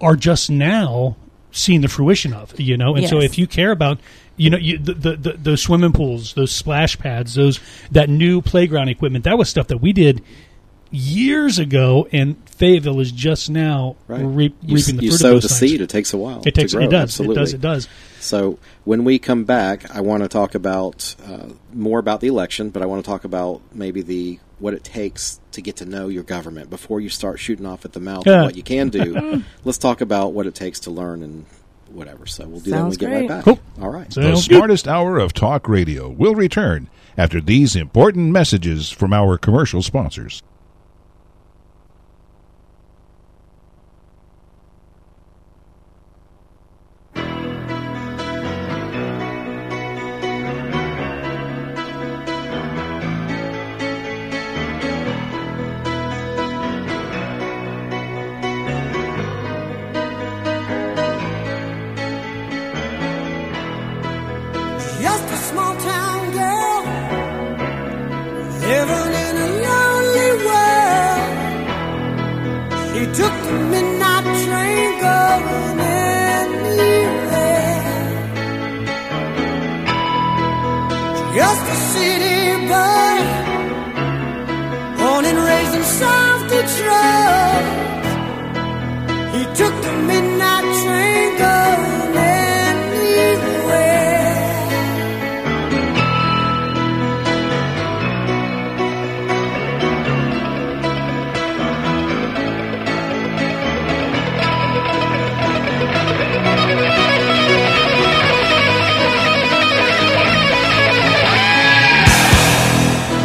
[0.00, 1.16] are just now
[1.52, 2.96] seeing the fruition of, you know.
[2.96, 4.00] And so, if you care about,
[4.36, 7.60] you know, you, the, the, the those swimming pools, those splash pads, those
[7.92, 10.22] that new playground equipment, that was stuff that we did
[10.92, 14.20] years ago, and Fayetteville is just now right.
[14.20, 15.70] reap, you, reaping the you fruit sow of those the things.
[15.72, 15.80] seed.
[15.80, 16.42] It takes a while.
[16.46, 16.86] It takes to grow.
[16.86, 17.34] it does Absolutely.
[17.36, 17.88] it does it does.
[18.20, 22.70] So when we come back, I want to talk about uh, more about the election,
[22.70, 26.06] but I want to talk about maybe the what it takes to get to know
[26.06, 28.42] your government before you start shooting off at the mouth Yeah.
[28.44, 29.42] what you can do.
[29.64, 31.46] Let's talk about what it takes to learn and
[31.90, 32.26] whatever.
[32.26, 33.20] So we'll do that when we Sounds get great.
[33.22, 33.44] right back.
[33.44, 33.58] Cool.
[33.80, 34.08] All right.
[34.08, 34.56] The Sounds good.
[34.58, 40.42] smartest hour of talk radio will return after these important messages from our commercial sponsors.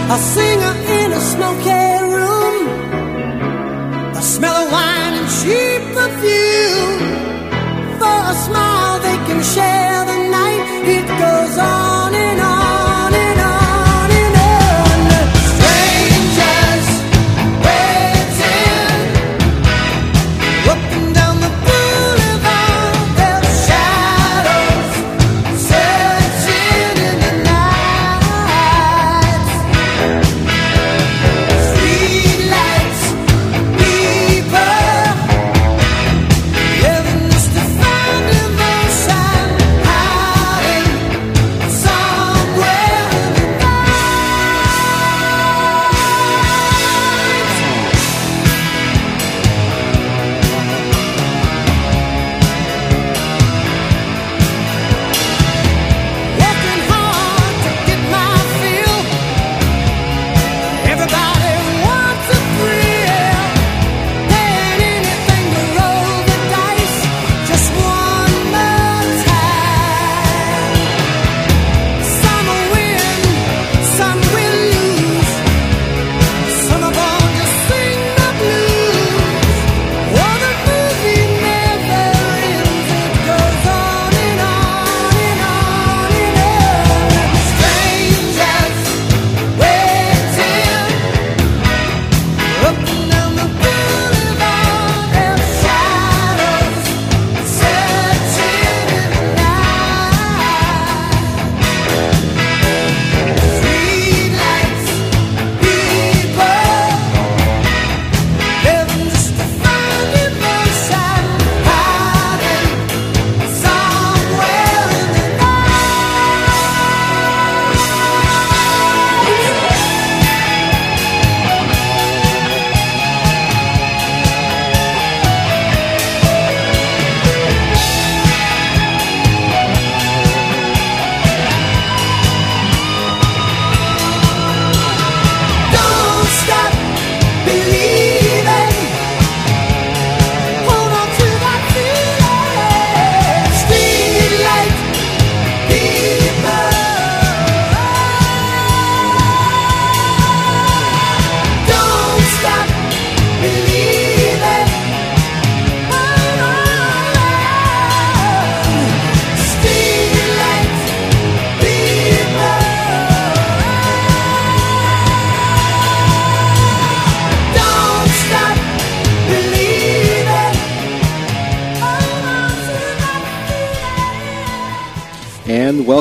[0.10, 0.87] A singer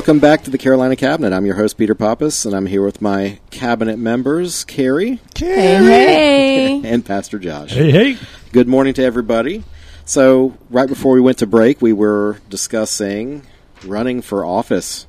[0.06, 1.32] welcome back to the Carolina Cabinet.
[1.32, 6.80] I'm your host, Peter Pappas, and I'm here with my cabinet members, Carrie Hey, hey.
[6.84, 7.72] and Pastor Josh.
[7.72, 8.18] Hey, hey.
[8.52, 9.64] Good morning to everybody.
[10.04, 13.44] So, right before we went to break, we were discussing
[13.84, 15.08] running for office.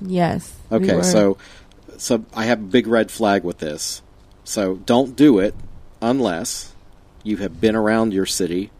[0.00, 0.56] yes.
[0.72, 1.02] Okay, were.
[1.02, 1.36] so
[1.98, 4.00] so I have a big red flag with this.
[4.44, 5.54] So don't do it
[6.00, 6.72] unless
[7.22, 8.70] you have been around your city,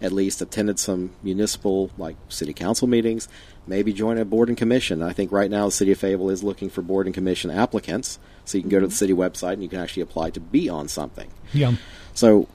[0.00, 3.28] at least attended some municipal like city council meetings,
[3.66, 5.02] maybe join a board and commission.
[5.02, 8.18] I think right now the city of Fayetteville is looking for board and commission applicants,
[8.44, 10.68] so you can go to the city website and you can actually apply to be
[10.68, 11.30] on something.
[11.52, 11.74] Yeah.
[12.12, 12.48] So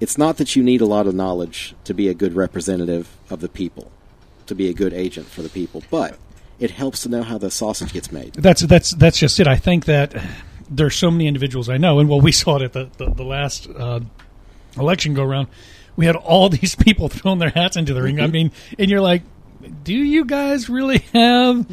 [0.00, 3.40] it's not that you need a lot of knowledge to be a good representative of
[3.40, 3.90] the people,
[4.46, 6.18] to be a good agent for the people, but
[6.58, 8.34] it helps to know how the sausage gets made.
[8.34, 9.46] That's that's that's just it.
[9.46, 10.14] I think that
[10.70, 13.24] there's so many individuals I know, and well, we saw it at the the, the
[13.24, 14.00] last uh,
[14.76, 15.48] election go round.
[15.96, 18.16] We had all these people throwing their hats into the ring.
[18.16, 18.24] Mm-hmm.
[18.24, 19.22] I mean, and you're like,
[19.82, 21.66] do you guys really have?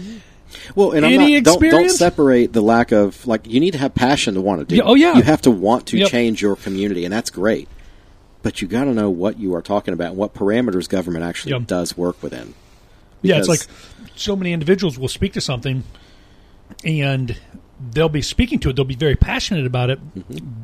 [0.76, 1.98] Well, and I'm Any not, don't, don't experience?
[1.98, 4.76] separate the lack of like you need to have passion to want to do.
[4.76, 5.16] Yeah, oh, yeah.
[5.16, 6.10] you have to want to Yep.
[6.10, 7.68] change your community, and that's great.
[8.44, 11.52] But you got to know what you are talking about and what parameters government actually
[11.54, 11.68] Yep.
[11.68, 12.54] does work within.
[13.22, 13.62] Yeah, it's like
[14.16, 15.84] so many individuals will speak to something,
[16.84, 17.38] and
[17.94, 18.76] they'll be speaking to it.
[18.76, 20.00] They'll be very passionate about it,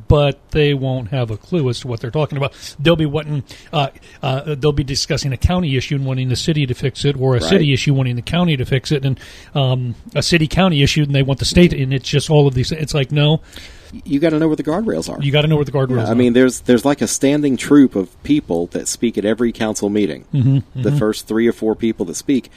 [0.07, 2.53] but they won't have a clue as to what they're talking about.
[2.79, 3.89] They'll be wanting, uh,
[4.21, 7.35] uh, they'll be discussing a county issue and wanting the city to fix it, or
[7.35, 7.49] a Right.
[7.49, 9.19] city issue wanting the county to fix it, and
[9.55, 11.73] um, a city county issue and they want the state.
[11.73, 12.71] And it's just all of these.
[12.71, 13.41] It's like no,
[14.05, 15.21] You got to know where the guardrails are.
[15.23, 15.97] you got to know where the guardrails.
[16.03, 16.15] Yeah, I are.
[16.15, 20.25] mean, there's there's like a standing troop of people that speak at every council meeting.
[20.33, 22.49] Mm-hmm, the first three or four people that speak,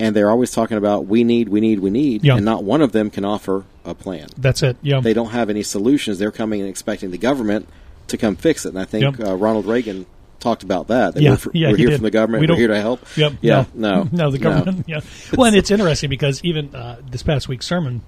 [0.00, 2.36] and they're always talking about we need, we need, we need, Yeah.
[2.36, 4.28] and not one of them can offer a plan.
[4.36, 4.76] that's it.
[4.82, 6.18] Yeah, They don't have any solutions.
[6.18, 7.68] They're coming and expecting the government
[8.08, 8.70] to come fix it.
[8.70, 9.28] And I think Yep.
[9.28, 10.06] uh, Ronald Reagan
[10.40, 11.14] talked about that.
[11.14, 11.96] that Yeah, we're, fr- yeah, we're he here did.
[11.96, 12.40] from the government.
[12.46, 13.00] We are here to help.
[13.16, 13.32] Yep.
[13.40, 13.64] Yeah.
[13.74, 14.08] No.
[14.12, 14.84] No, the government.
[14.86, 15.00] Yeah.
[15.36, 18.02] Well, and it's interesting because even uh, this past week's sermon,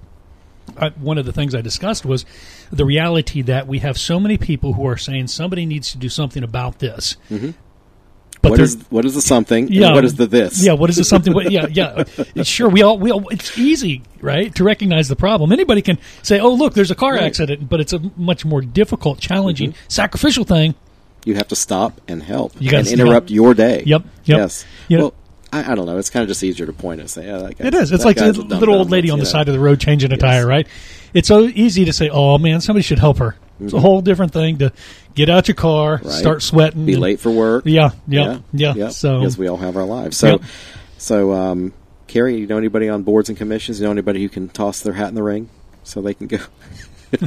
[0.77, 2.25] uh, one of the things I discussed was
[2.71, 6.07] the reality that we have so many people who are saying somebody needs to do
[6.09, 7.17] something about this.
[7.29, 7.51] Mm-hmm.
[8.41, 9.65] But What is what is the something?
[9.65, 10.63] and yeah, what is the this?
[10.63, 11.31] Yeah, what is the something?
[11.33, 12.03] What, yeah, yeah.
[12.43, 13.27] Sure, we all we all.
[13.29, 15.51] It's easy, right, to recognize the problem.
[15.51, 17.19] Anybody can say, "Oh, look, there's a car Right.
[17.19, 17.27] Mm-hmm.
[17.27, 20.73] accident," but it's a much more difficult, challenging, sacrificial thing.
[21.23, 23.35] You have to stop and help You and interrupt stop.
[23.35, 23.83] your day.
[23.85, 24.37] Yep, yep.
[24.39, 24.65] Yes.
[24.87, 25.13] You know- well,
[25.53, 25.99] I, I don't know.
[25.99, 27.91] It's kind of just easier to point and say, "Yeah, that guy's, It is.
[27.91, 29.29] It's like the a little old lady on the know.
[29.29, 30.21] side of the road changing a Yes.
[30.21, 30.65] tire, right?
[31.13, 34.33] It's so easy to say, "Oh man, somebody should help her." It's a whole different
[34.33, 34.71] thing to
[35.15, 36.01] get out your car.
[36.03, 36.05] Right.
[36.13, 37.63] start sweating, Be and- late for work.
[37.65, 38.89] Yeah, yeah, yeah.
[38.89, 40.17] So because we all have our lives.
[40.17, 40.41] So, Yep.
[40.97, 41.73] so um,
[42.07, 43.79] Carrie, you know anybody on boards and commissions?
[43.79, 45.49] You know anybody who can toss their hat in the ring
[45.83, 46.37] so they can go?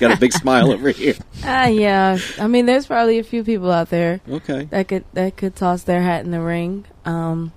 [0.00, 1.14] Got a big smile over here.
[1.44, 2.18] Ah, yeah.
[2.40, 4.64] I mean, there's probably a few people out there Okay.
[4.70, 6.84] that could that could toss their hat in the ring.
[7.04, 7.52] Um,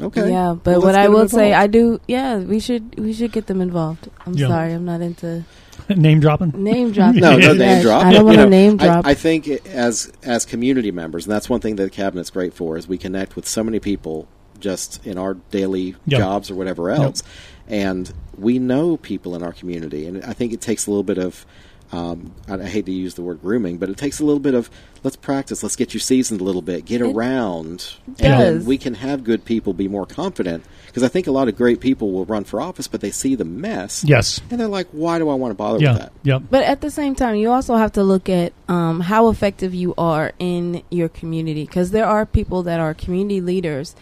[0.00, 0.30] Okay.
[0.30, 1.52] Yeah, but Well, what I will them say.
[1.52, 2.00] I do.
[2.08, 4.08] Yeah, we should we should get them involved.
[4.26, 4.48] I'm Yeah.
[4.48, 5.44] sorry, I'm not into
[5.96, 6.50] name dropping.
[6.62, 7.20] name dropping.
[7.20, 8.04] No, no name drop.
[8.04, 9.06] I don't want to know, name drop.
[9.06, 12.54] I, think it- as as community members, and that's one thing that the cabinet's great
[12.54, 14.28] for, is we connect with so many people
[14.58, 16.20] just in our daily Yep.
[16.20, 17.22] jobs or whatever else,
[17.66, 21.18] and we know people in our community, and I think it takes a little bit
[21.18, 21.44] of.
[21.92, 24.54] Um, I, I hate to use the word grooming, but it takes a little bit
[24.54, 24.70] of
[25.04, 28.38] let's practice, let's get you seasoned a little bit, get It around, and does.
[28.38, 30.64] then we can have good people be more confident.
[30.86, 33.34] Because I think a lot of great people will run for office, but they see
[33.34, 34.40] the mess, Yes.
[34.50, 36.38] and they're like, "Why do I want to bother with that?" Yeah.
[36.38, 39.94] But at the same time, you also have to look at um, how effective you
[39.96, 43.94] are in your community because there are people that are community leaders,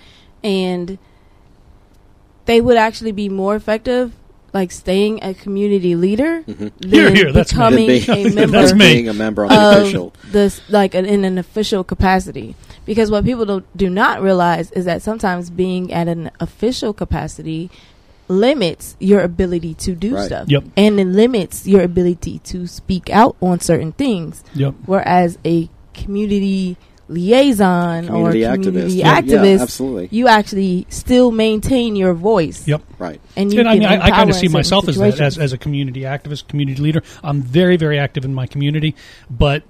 [0.44, 0.98] and
[2.46, 4.12] they would actually be more effective,
[4.52, 6.68] like staying a community leader mm-hmm.
[6.78, 8.78] than Here, here, that's becoming Than being- a member That's me.
[8.94, 10.12] being a member on the official.
[10.24, 12.54] of this, like an, in an official capacity.
[12.84, 17.70] Because what people do, do not realize is that sometimes being at an official capacity
[18.28, 20.26] limits your ability to do Right.
[20.26, 20.48] stuff.
[20.48, 20.64] Yep.
[20.76, 24.42] And it limits your ability to speak out on certain things.
[24.54, 24.74] Yep.
[24.86, 26.76] Whereas a community
[27.10, 28.62] liaison Community or activist.
[28.64, 30.08] community Yeah, yeah, activist, absolutely.
[30.10, 32.66] you actually still maintain your voice.
[32.66, 32.82] Yep.
[32.98, 33.20] Right.
[33.36, 35.38] And you And I can mean, I, I kind of see myself as that, as,
[35.38, 37.02] as a community activist, community leader.
[37.22, 38.94] I'm very, very active in my community,
[39.28, 39.64] but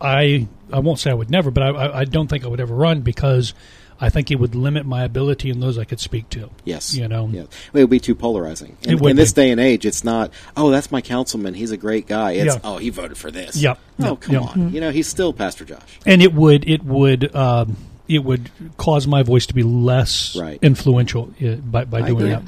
[0.00, 2.60] I I won't say I would never, but I, I, I don't think I would
[2.60, 3.54] ever run because
[4.00, 6.50] I think it would limit my ability in those I could speak to.
[6.64, 6.94] Yes.
[6.94, 7.28] You know.
[7.32, 7.42] Yeah.
[7.42, 8.76] It would be too polarizing.
[8.82, 9.42] It In, would in this be.
[9.42, 11.54] day and age, it's not, oh, that's my councilman.
[11.54, 12.32] He's a great guy.
[12.32, 12.60] It's, Yeah.
[12.64, 13.56] oh, he voted for this.
[13.56, 13.78] Yep.
[14.00, 14.20] Oh, Yep.
[14.20, 14.42] come Yep.
[14.42, 14.72] on.
[14.74, 15.80] You know, he's still Pastor Josh.
[16.04, 17.76] and it would it would um,
[18.08, 20.58] it would cause my voice to be less Right.
[20.62, 22.30] influential uh, by by I doing agree.
[22.30, 22.42] that.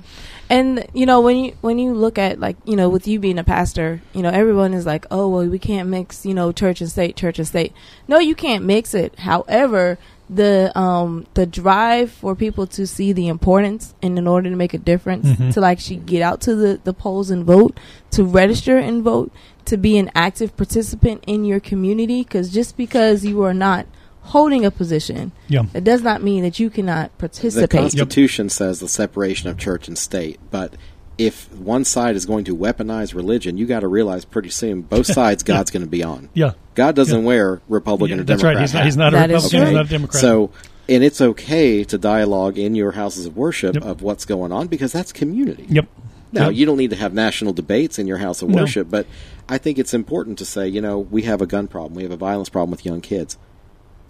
[0.51, 3.38] And you know when you when you look at like you know with you being
[3.38, 6.80] a pastor, you know everyone is like, oh well, we can't mix you know church
[6.80, 7.72] and state, church and state.
[8.07, 9.18] No, you can't mix it.
[9.18, 9.99] However,
[10.31, 14.74] the um the drive for people to see the importance and in order to make
[14.74, 15.55] a difference Mhm.
[15.55, 17.79] to like actually get out to the the polls and vote
[18.11, 19.33] to register and vote
[19.64, 23.87] to be an active participant in your community because just because you are not
[24.22, 25.62] holding a position Yeah.
[25.72, 27.70] it does not mean that you cannot participate.
[27.70, 30.74] The participate Constitution says the separation of church and state, but
[31.19, 35.07] if one side is going to weaponize religion, you got to realize pretty soon both
[35.12, 36.29] sides God's going to be on.
[36.33, 36.53] Yeah.
[36.75, 37.27] God doesn't Yeah.
[37.27, 38.55] wear Republican Yeah, or that's Democrat.
[38.57, 38.61] right.
[38.62, 39.62] He's not, he's not a Republican.
[39.66, 40.21] He's not a Democrat.
[40.21, 40.51] So,
[40.89, 43.85] and it's okay to dialogue in your houses of worship Yep.
[43.85, 45.66] of what's going on because that's community.
[45.69, 45.87] yep.
[46.31, 46.55] Now, Yep.
[46.57, 48.62] you don't need to have national debates in your house of No.
[48.62, 49.07] worship, but
[49.49, 52.12] I think it's important to say, you know, we have a gun problem, we have
[52.12, 53.37] a violence problem with young kids.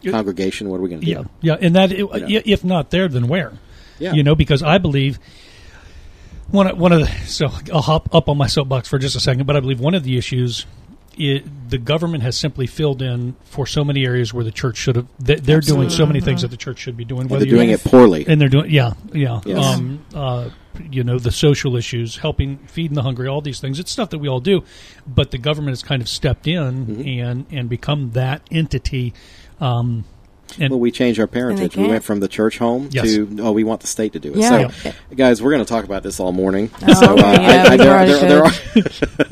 [0.05, 1.13] Congregation, what are we going to do?
[1.13, 2.11] Yeah, yeah, and that i- know.
[2.45, 3.53] if not there, then where?
[3.99, 4.13] Yeah.
[4.13, 5.19] You know, because I believe
[6.51, 9.21] one of, one of the so I'll hop up on my soapbox for just a
[9.21, 10.67] second, but I believe one of the issues.
[11.21, 14.95] It, the government has simply filled in for so many areas where the church should
[14.95, 15.09] have.
[15.19, 17.23] They, they're doing so many things that the church should be doing.
[17.23, 18.25] And Whether they're doing it poorly.
[18.29, 19.65] and they're doing yeah yeah Yes.
[19.65, 20.51] um uh
[20.93, 24.19] you know the social issues helping feeding the hungry all these things it's stuff that
[24.19, 24.63] we all do
[25.09, 27.09] but the government has kind of stepped in Mm-hmm.
[27.09, 29.13] and and become that entity
[29.61, 30.05] um
[30.59, 31.77] and Well, we changed our parentage.
[31.77, 33.05] We went from the church home Yes.
[33.15, 34.39] to oh, we want the state to do it.
[34.39, 34.69] Yeah.
[34.71, 36.71] So, guys, we're going to talk about this all morning.
[36.87, 38.53] Oh, so, uh, yeah, I, I, there, there, there are,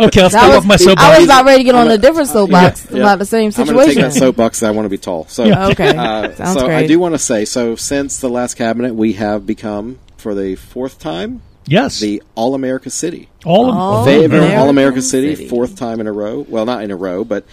[0.07, 1.93] okay i'll stay That off was- my I was about ready to get on I'm
[1.93, 2.99] a different soapbox yeah.
[2.99, 3.71] about the same situation.
[3.71, 4.63] I'm going to take that soapbox.
[4.63, 5.27] I want to be tall.
[5.29, 5.69] So, Yeah.
[5.69, 5.97] Okay.
[5.97, 7.77] uh, Sounds so I do want to say so.
[7.77, 12.91] Since the last cabinet, we have become for the fourth time yes the All America
[12.91, 13.29] City.
[13.45, 15.49] all of All Fayetteville, American All America City, City.
[15.49, 16.45] fourth time in a row.
[16.49, 17.45] Well, not in a row, but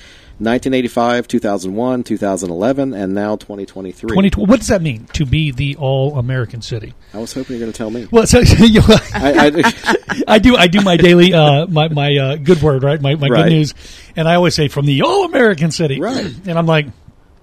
[0.43, 4.09] 1985, 2001, 2011, and now 2023.
[4.09, 7.59] 2020 what does that mean to be the all american city I was hoping you're
[7.61, 8.07] going to tell me.
[8.11, 9.61] well so, you know, I,
[10.07, 10.55] I, I do.
[10.55, 12.99] I do my daily, uh, my my uh, good word, right?
[13.01, 13.43] My my Right.
[13.43, 13.73] good news,
[14.15, 16.33] and I always say from the all American city, Right.
[16.47, 16.87] And I'm like,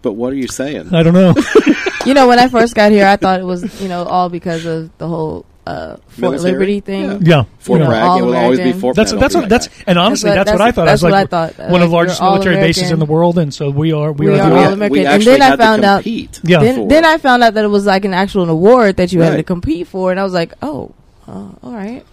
[0.02, 0.94] but what are you saying?
[0.94, 1.34] I don't know.
[2.06, 4.64] You know, when I first got here, I thought it was you know all because
[4.64, 6.52] of the whole uh, Fort Military?
[6.52, 7.22] Liberty thing.
[7.26, 8.20] yeah, Fort you know, Bragg.
[8.20, 8.80] It will always be All-American.
[8.80, 9.20] Fort That's Bragg.
[9.20, 10.88] that's what, that's and honestly what- that's, what I thought.
[10.88, 11.70] I was that's like what I thought.
[11.70, 14.26] one of the largest you're military bases in the world, and so we are we,
[14.26, 14.92] We are, are the all all- American.
[14.92, 16.26] We And then I found out- Yeah.
[16.60, 17.04] Then, then.
[17.04, 19.86] I found out that it was like an actual award that you had to compete
[19.86, 20.94] for, and I was like, oh,
[21.28, 22.04] uh, all right.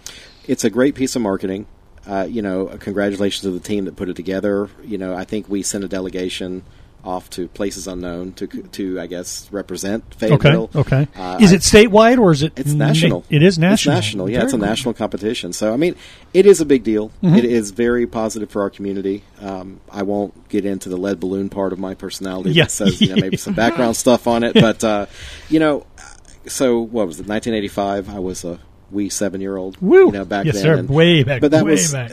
[0.47, 1.65] it's a great piece of marketing.
[2.05, 4.69] Uh, you know, congratulations to the team that put it together.
[4.85, 6.63] You know, I think we sent a delegation
[7.07, 10.69] off to places unknown to to I guess represent okay, Fayetteville.
[10.75, 11.07] okay.
[11.15, 12.51] Uh, is it statewide or is it?
[12.59, 13.23] It's na- national.
[13.29, 13.95] It is national.
[13.97, 14.29] It's national.
[14.29, 14.65] Yeah, Very it's a cool.
[14.67, 15.53] national competition.
[15.53, 15.95] So I mean,
[16.33, 17.09] it is a big deal.
[17.23, 17.35] Mm-hmm.
[17.35, 19.23] It is very positive for our community.
[19.41, 22.65] Um, I won't get into the lead balloon part of my personality Yeah.
[22.65, 25.05] that says you know maybe some background stuff on it, but uh,
[25.49, 25.85] you know,
[26.45, 27.27] so what was it?
[27.27, 28.09] 1985.
[28.09, 28.59] I was a
[28.91, 29.77] wee seven year old.
[29.81, 30.07] Woo!
[30.07, 30.63] You know, back yes, then.
[30.63, 30.73] sir.
[30.75, 31.41] and- way back.
[31.41, 32.11] but that way was back.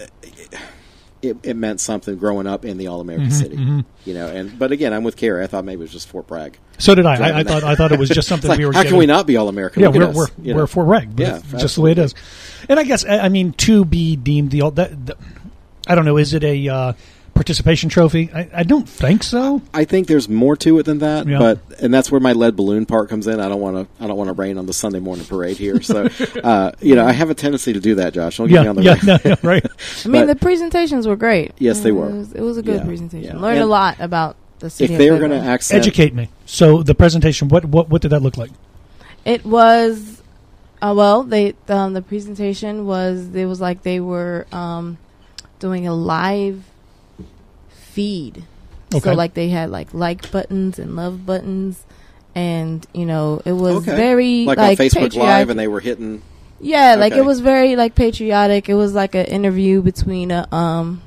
[1.25, 3.85] It, it meant something growing up in the All American Mm-hmm, City.
[4.05, 5.43] You know, and but again, I'm with Carrie.
[5.43, 6.59] I thought maybe it was just Fort Bragg.
[6.79, 7.17] So did I.
[7.17, 7.65] I, I thought.
[7.65, 8.73] I thought it was just something like, we were.
[8.73, 9.83] how can we not be All American?
[9.83, 10.67] Yeah, Look we're us, we're, you we're know.
[10.67, 12.15] for reg, Yeah, just the way it is.
[12.69, 15.17] And I guess I mean to be deemed the all that, that
[15.87, 16.17] I don't know.
[16.17, 16.93] Is it a uh,
[17.35, 18.31] participation trophy?
[18.33, 19.61] I, I don't think so.
[19.73, 21.39] I think there's more to it than that, Yeah.
[21.39, 23.41] but and that's where my lead balloon part comes in.
[23.41, 24.05] I don't want to.
[24.05, 25.83] I don't want to rain on the Sunday morning parade here.
[25.83, 26.09] So,
[26.45, 28.37] uh, you know, I have a tendency to do that, Josh.
[28.39, 29.05] Don't get me on the yeah, right.
[29.05, 29.67] no, yeah, right.
[30.05, 31.53] I mean, But- the presentations were great.
[31.59, 32.09] Yes, they It were.
[32.11, 33.37] was, it was a good Yeah, presentation.
[33.37, 33.41] yeah.
[33.43, 34.95] Learned a lot about the city.
[34.95, 35.53] If they were going to Fayetteville.
[35.55, 36.29] accent, Educate me.
[36.47, 38.51] So the presentation, what what what did that look like?
[39.25, 40.23] It was,
[40.83, 44.99] uh, well, they um, the presentation was it was like they were um,
[45.59, 46.63] doing a live
[47.95, 48.45] feed.
[48.95, 49.01] Okay.
[49.01, 51.85] So like they had like like buttons and love buttons,
[52.35, 55.19] and you know it was okay, very like, like, on Facebook patriotic.
[55.23, 56.23] Live, and they were hitting.
[56.61, 58.69] Yeah, like it was very like patriotic.
[58.69, 61.03] It was like an interview between a um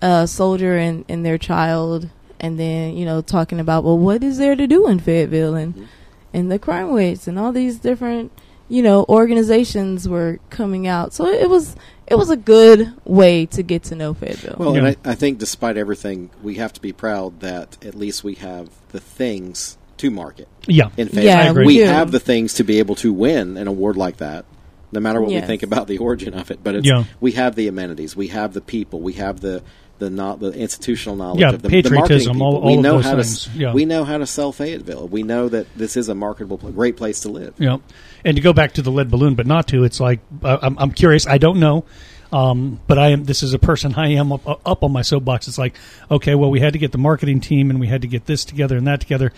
[0.00, 2.08] a soldier and, and their child
[2.40, 5.74] and then, you know, talking about well what is there to do in Fayetteville and
[5.74, 5.86] Mhm.
[6.32, 8.30] and the crime rates and all these different,
[8.68, 11.12] you know, organizations were coming out.
[11.12, 11.74] So it was
[12.10, 14.56] it was a good way to get to know Fayetteville.
[14.58, 14.78] Well, Yeah.
[14.84, 18.34] and I, I think despite everything, we have to be proud that at least we
[18.36, 20.48] have the things to market.
[20.66, 21.24] Yeah, In Fayetteville.
[21.24, 21.66] Yeah, I agree.
[21.66, 24.44] we we have the things to be able to win an award like that.
[24.90, 27.04] No matter what we think about the origin of it, but it's, Yeah.
[27.20, 29.62] we have the amenities, we have the people, we have the
[29.98, 32.62] the not the institutional knowledge Yeah, of the, patriotism, the marketing all- people.
[32.62, 33.72] all we of know those how things, to yeah.
[33.74, 35.08] we know how to sell Fayetteville.
[35.08, 37.54] We know that this is a marketable, pl- great place to live.
[37.58, 37.78] yeah.
[38.24, 39.84] And to go back to the lead balloon, but not to.
[39.84, 41.26] It's like uh, I'm, I'm curious.
[41.26, 41.84] I don't know.
[42.32, 43.24] Um, but I am.
[43.24, 45.48] This is a person I am up, up on my soapbox.
[45.48, 45.74] It's like,
[46.10, 48.44] okay, well, we had to get the marketing team, and we had to get this
[48.44, 49.32] together and that together.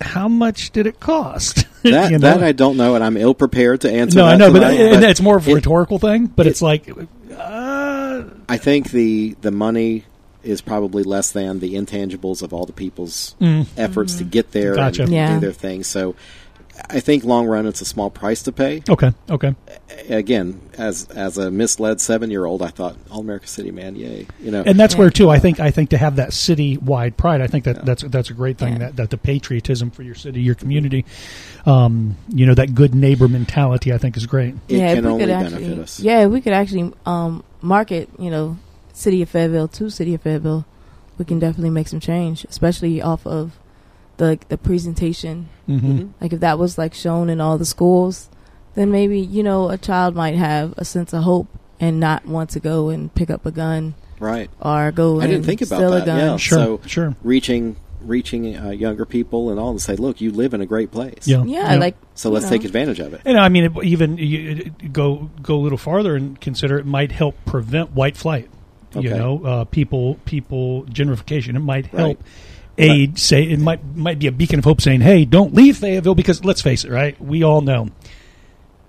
[0.00, 1.56] How much did it cost?
[1.56, 1.66] Mm-hmm.
[1.90, 2.28] That You know?
[2.38, 4.18] that I don't know, and I'm ill prepared to answer.
[4.18, 6.26] no, that I know, but, tonight, and it's more of a it- rhetorical thing.
[6.26, 6.86] But it- it's like,
[7.34, 10.04] uh, I think the the money
[10.42, 13.66] is probably less than the intangibles of all the people's Mm.
[13.76, 15.02] efforts to get there Gotcha.
[15.04, 15.34] and Yeah.
[15.34, 15.82] do their thing.
[15.84, 16.14] So
[16.88, 18.82] I think long run it's a small price to pay.
[18.88, 19.12] Okay.
[19.28, 19.54] Okay.
[20.08, 24.26] Again, as as a misled seven year old, I thought All America City, man, yay!
[24.40, 25.00] You know, and that's Yeah.
[25.00, 25.30] where too.
[25.30, 27.82] I think I think to have that city-wide pride, I think that Yeah.
[27.84, 28.74] that's that's a great thing.
[28.74, 28.78] Yeah.
[28.78, 31.04] That that the patriotism for your city, your community,
[31.66, 34.54] um, you know, that good neighbor mentality, I think is great.
[34.68, 36.00] it yeah, if can only benefit actually, us.
[36.00, 38.56] Yeah, we could actually um, market, you know,
[38.92, 40.64] City of Fayetteville to City of Fayetteville.
[41.18, 43.58] We can definitely make some change, especially off of
[44.20, 45.48] the the presentation.
[45.68, 45.90] Mm-hmm.
[45.92, 46.08] Mhm.
[46.20, 48.28] Like if that was like shown in all the schools,
[48.74, 51.48] then maybe you know a child might have a sense of hope
[51.80, 54.50] and not want to go and pick up a gun Right.
[54.60, 55.20] or go.
[55.20, 56.18] I didn't think about steal that, A gun.
[56.18, 56.36] yeah.
[56.36, 56.58] Sure.
[56.58, 57.16] So- sure.
[57.24, 60.90] Reaching reaching uh, younger people and all and say, look, you live in a great
[60.90, 61.26] place.
[61.28, 61.44] Yeah.
[61.44, 62.50] Yeah, like So let's know.
[62.52, 63.20] take advantage of it.
[63.26, 66.86] And I mean, it, even you, it- go go a little farther and consider it
[66.86, 68.48] might help prevent white flight.
[68.94, 71.54] You know, uh, people people gentrification.
[71.56, 72.18] It might Right.
[72.80, 73.18] Aid.
[73.18, 76.44] Say it might might be a beacon of hope, saying, "Hey, don't leave Fayetteville," because
[76.44, 77.20] let's face it, right?
[77.20, 77.88] We all know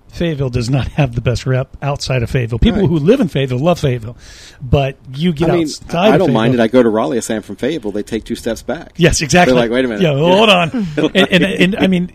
[0.08, 2.58] Fayetteville does not have the best rep outside of Fayetteville.
[2.58, 2.88] People Right.
[2.90, 4.16] who live in Fayetteville love Fayetteville,
[4.60, 6.10] but you get I mean, outside.
[6.10, 6.60] I of don't mind it.
[6.60, 7.92] I go to Raleigh, I say I'm from Fayetteville.
[7.92, 8.92] They take two steps back.
[8.96, 9.54] Yes, exactly.
[9.54, 10.02] They're like, wait a minute.
[10.02, 10.18] Yeah, Yeah.
[10.36, 10.70] hold on.
[11.14, 12.10] and, and, and I mean,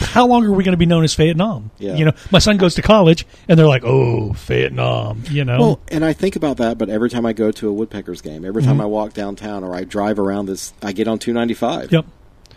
[0.00, 1.70] how long are we going to be known as Fayettenam?
[1.78, 1.94] Yeah.
[1.94, 5.58] You know, my son goes to college, and they're like, "Oh, Fayettenam." You know.
[5.60, 8.44] Well, and I think about that, but every time I go to a Woodpeckers game,
[8.44, 8.82] every time Mhm.
[8.82, 11.92] I walk downtown or I drive around this, I get on 295.
[11.92, 12.04] yep.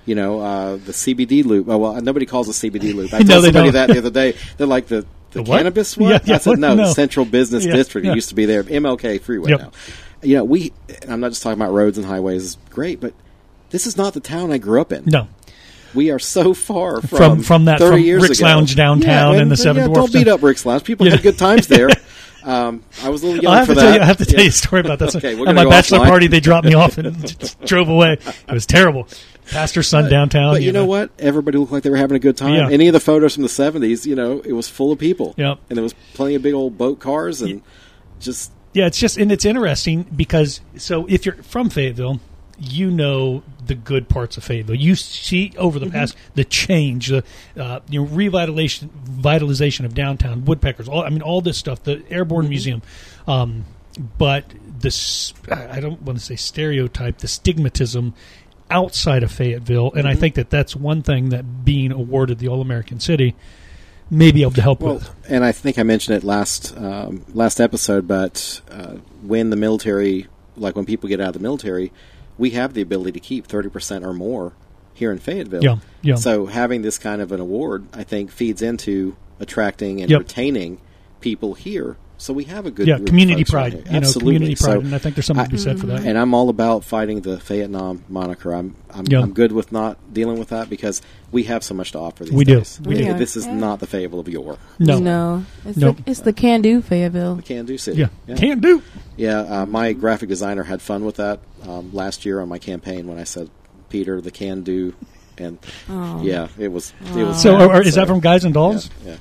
[0.06, 1.70] You know, uh, the CBD loop.
[1.70, 3.14] Oh, well, nobody calls it CBD loop.
[3.14, 3.74] I No, told somebody don't.
[3.74, 4.36] that the other day.
[4.58, 6.10] They're like the, the, The cannabis one.
[6.12, 6.88] Yeah, yeah, I said no, no.
[6.88, 8.06] the Central Business Yeah, District.
[8.08, 8.64] It used to be there.
[8.64, 9.60] MLK Freeway Yep.
[9.60, 9.72] now.
[10.22, 10.74] You know, we.
[11.02, 12.44] and I'm not just talking about roads and highways.
[12.44, 13.14] Is great, but
[13.70, 15.04] this is not the town I grew up in.
[15.06, 15.28] No,
[15.94, 18.48] We are so far from From- from that- 30 from years Rick's ago.
[18.48, 20.84] Lounge downtown yeah, and the Seven yeah, Dwarfs Don't beat up Rick's Lounge.
[20.84, 21.14] People Yeah.
[21.16, 21.90] had good times there.
[22.44, 23.86] Um, I was a little young I have for to that.
[23.86, 24.02] tell you.
[24.02, 24.44] I have to tell Yeah.
[24.44, 25.16] you a story about that.
[25.16, 26.08] Okay, At my bachelor offline.
[26.10, 28.14] party, they dropped me off and drove away.
[28.14, 29.08] It was terrible.
[29.52, 30.54] Pastor's son downtown.
[30.56, 31.12] But you know what?
[31.20, 32.54] Everybody looked like they were having a good time.
[32.56, 32.70] Yeah.
[32.70, 35.36] Any of the photos from the '70s, you know, it was full of people.
[35.38, 35.60] Yep.
[35.70, 37.62] And there was plenty of big old boat cars and
[38.20, 42.20] just Yeah, it's just and it's interesting because so if you're from Fayetteville,
[42.64, 44.76] you know the good parts of Fayetteville.
[44.76, 45.88] You see over Mm-hmm.
[45.90, 47.24] the past the change, the
[47.58, 50.88] uh, you know revitalization, vitalization of downtown Woodpeckers.
[50.88, 51.84] All I mean, all this stuff.
[51.84, 52.50] The Airborne Mm-hmm.
[52.50, 52.82] Museum,
[53.28, 53.66] um,
[54.18, 54.46] but
[54.80, 58.14] this I don't want to say stereotype, the stigmatism
[58.70, 60.08] outside of Fayetteville, and Mm-hmm.
[60.08, 63.36] I think that that's one thing that being awarded the All American City
[64.10, 65.10] may be able to help well, with.
[65.30, 68.08] and I think I mentioned it last um, last episode.
[68.08, 71.92] But uh, when the military, like when people get out of the military,
[72.38, 74.54] we have the ability to keep thirty percent or more
[74.94, 75.64] here in Fayetteville.
[75.64, 76.16] Yeah, yeah.
[76.16, 80.20] So having this kind of an award, I think, feeds into attracting and Yep.
[80.20, 80.80] retaining
[81.22, 81.98] people here.
[82.16, 83.74] So we have a good yeah, group of community folks pride.
[83.74, 83.82] here.
[83.86, 84.34] You know, Absolutely.
[84.36, 86.06] community pride, So- and I think there's something I- to be said for that.
[86.06, 88.54] and I'm all about fighting the Fayettenam moniker.
[88.54, 89.22] I'm I'm, Yeah.
[89.22, 92.32] I'm good with not dealing with that because we have so much to offer these
[92.32, 92.58] We do.
[92.58, 92.80] days.
[92.86, 93.04] We do.
[93.06, 93.14] Yeah.
[93.18, 93.56] This is Yeah.
[93.56, 94.58] not the Fayetteville of yore.
[94.78, 95.98] no, no, it's Nope.
[96.06, 97.36] the it's the can do Fayetteville.
[97.38, 98.00] The can do city.
[98.02, 98.36] yeah, yeah.
[98.36, 98.84] can't do.
[99.18, 103.08] Yeah, uh, my graphic designer had fun with that um, last year on my campaign
[103.08, 103.50] when I said
[103.90, 104.94] Peter the can do,
[105.38, 105.58] and
[105.90, 106.22] Oh.
[106.24, 107.42] yeah, it was it was.
[107.42, 107.70] So, sad.
[107.70, 108.90] are, is So, that from Guys and Dolls?
[109.06, 109.12] Yeah.
[109.12, 109.18] yeah.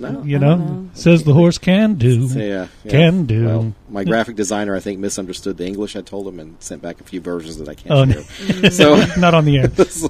[0.00, 0.22] No.
[0.22, 0.90] You know, know.
[0.94, 2.28] says the horse can do.
[2.32, 2.90] Yeah, yeah.
[2.90, 3.44] Can do.
[3.46, 7.00] Well, my graphic designer, I think, misunderstood the English I told him and sent back
[7.00, 8.22] a few versions that I can't Oh, no.
[8.70, 9.70] So, Not on the air.
[9.88, 10.08] so,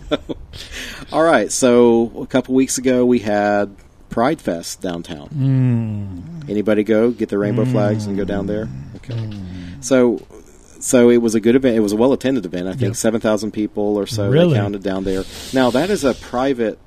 [1.11, 1.51] all right.
[1.51, 3.75] So a couple weeks ago, we had
[4.11, 5.31] Pride Fest downtown.
[5.31, 6.51] Mm.
[6.51, 8.69] Anybody go get the rainbow flags and go down there?
[8.97, 9.31] Okay.
[9.81, 10.21] So,
[10.81, 11.77] so it was a good event.
[11.77, 12.67] It was a well attended event.
[12.69, 12.93] I think Yeah.
[12.93, 14.55] seven thousand people or so Really?
[14.57, 15.25] counted down there.
[15.53, 16.79] Now that is a private,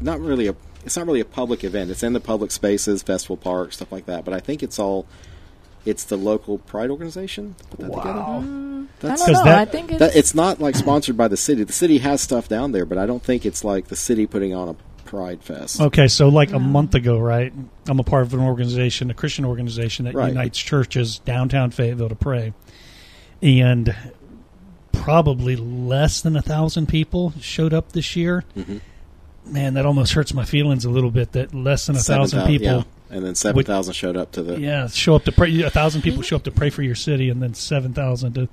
[0.00, 0.54] not really a.
[0.84, 1.90] It's not really a public event.
[1.90, 4.24] It's in the public spaces, festival park, stuff like that.
[4.24, 5.06] But I think it's all.
[5.86, 8.18] It's the local pride organization that put that together.
[8.18, 9.34] Mm, I That's- don't know.
[9.34, 11.62] 'Cause that- I think it's That, it's not like sponsored by the city.
[11.62, 14.54] The city has stuff down there, but I don't think it's like the city putting
[14.54, 15.80] on a Pride Fest.
[15.82, 17.52] Okay, so like a month ago, right?
[17.86, 20.28] I'm a part of an organization, a Christian organization that Right.
[20.30, 22.54] unites churches downtown Fayetteville to pray,
[23.44, 23.94] and
[24.92, 28.42] probably less than a thousand people showed up this year.
[28.56, 28.80] Mhm.
[29.46, 31.32] Man, that almost hurts my feelings a little bit.
[31.32, 32.66] That less than a thousand people.
[32.66, 32.82] yeah.
[33.10, 34.58] and then seven thousand showed up to the.
[34.58, 35.60] Yeah, show up to pray.
[35.62, 38.48] A thousand people show up to pray for your city, and then seven thousand to.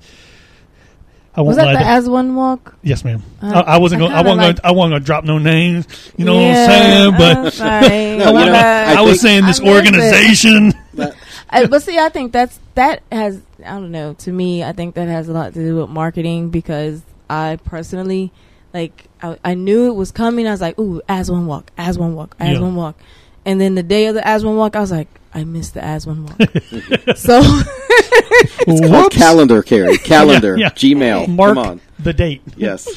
[1.34, 1.72] I was that lie.
[1.72, 2.74] the to- as one walk?
[2.82, 3.22] yes, ma'am.
[3.40, 4.12] Uh, I, I wasn't I going.
[4.12, 4.66] I wasn't like- going.
[4.66, 5.86] I wasn't going to drop no names.
[6.18, 7.12] You know Yeah, what I'm saying?
[7.16, 7.88] But I'm sorry.
[8.18, 8.52] No, you know.
[8.52, 9.94] I, I was saying this I missed it.
[9.94, 10.74] organization.
[11.52, 14.14] That, I, but see, I think that's that has I don't know.
[14.14, 18.32] To me, I think that has a lot to do with marketing because I personally,
[18.74, 20.46] like, I, I knew it was coming.
[20.46, 22.60] I was like, "Ooh, as one walk, as one walk, as Yeah.
[22.60, 22.96] one walk,"
[23.44, 25.84] and then the day of the as one walk, I was like, "I missed the
[25.84, 26.40] as one walk."
[27.16, 27.40] so,
[28.66, 29.96] It's called calendar, Carrie.
[30.04, 30.56] Calendar.
[30.56, 30.70] Yeah, yeah.
[30.70, 31.28] Gmail.
[31.28, 31.80] Mark Come on.
[31.98, 32.42] the date.
[32.56, 32.88] Yes.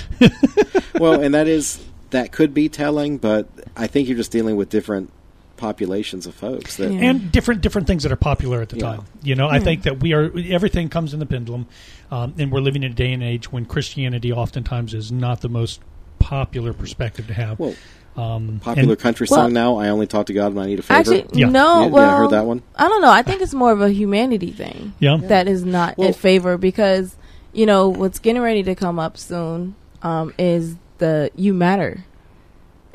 [0.99, 4.69] well, and that is that could be telling, but I think you're just dealing with
[4.69, 5.11] different
[5.57, 6.99] populations of folks that Yeah.
[7.09, 8.83] and different different things that are popular at the Yeah.
[8.97, 9.01] time.
[9.23, 11.65] You know, I think that we are everything comes in the pendulum,
[12.11, 15.49] um, and we're living in a day and age when Christianity oftentimes is not the
[15.49, 15.79] most
[16.19, 17.59] popular perspective to have.
[17.59, 17.73] well
[18.17, 19.75] um, popular and- country Well- song now.
[19.75, 20.97] I only talk to God when I need a favor.
[20.99, 21.49] Actually, Yeah.
[21.49, 21.79] no.
[21.79, 22.61] Yeah, yeah, well, I heard that one.
[22.77, 23.11] I don't know.
[23.11, 24.93] I think it's more of a humanity thing.
[24.99, 25.17] Yeah.
[25.23, 27.17] that is not Well- in favor because
[27.51, 32.05] you know what's getting ready to come up soon um, is the you matter,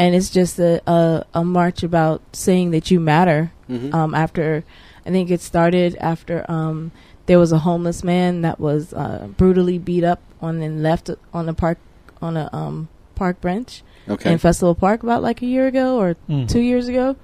[0.01, 3.53] and it's just a, a a march about saying that you matter.
[3.69, 3.95] Mhm.
[3.95, 4.65] Um, after
[5.07, 6.91] I think it started after um,
[7.27, 11.49] there was a homeless man that was uh, brutally beat up on and left on
[11.49, 11.79] a park
[12.21, 14.33] on a um, park bench okay.
[14.33, 16.49] in Festival Park about like a year ago or Mhm.
[16.49, 17.17] two years ago,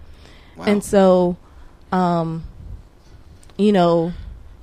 [0.57, 0.65] Wow.
[0.67, 1.37] and so
[1.93, 2.45] um,
[3.57, 4.13] you know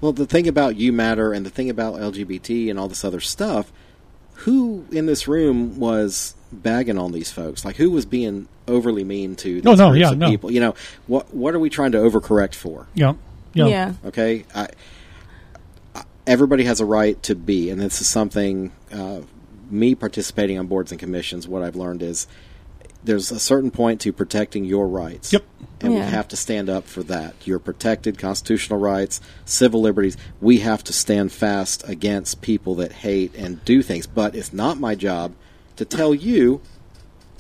[0.02, 3.20] Well, the thing about you matter and the thing about LGBT and all this other
[3.22, 3.72] stuff,
[4.44, 7.66] who in this room was bagging on these folks?
[7.66, 10.30] Like, who was being overly mean to these No, no, yeah, of no.
[10.30, 10.52] people?
[10.52, 10.76] You know,
[11.08, 12.88] what what are we trying to overcorrect for?
[12.94, 13.14] yeah,
[13.54, 13.94] yeah, yeah.
[14.06, 14.68] Okay, I,
[15.96, 18.72] I, everybody has a right to be, and this is something.
[18.92, 19.22] Uh,
[19.70, 22.28] me participating on boards and commissions, what I've learned is
[23.04, 25.34] there's a certain point to protecting your rights.
[25.34, 25.44] Yep.
[25.82, 26.06] And Yeah.
[26.06, 27.36] we have to stand up for that.
[27.46, 30.16] Your protected constitutional rights, civil liberties.
[30.40, 34.08] We have to stand fast against people that hate and do things.
[34.08, 35.34] But it's not my job
[35.76, 36.62] to tell you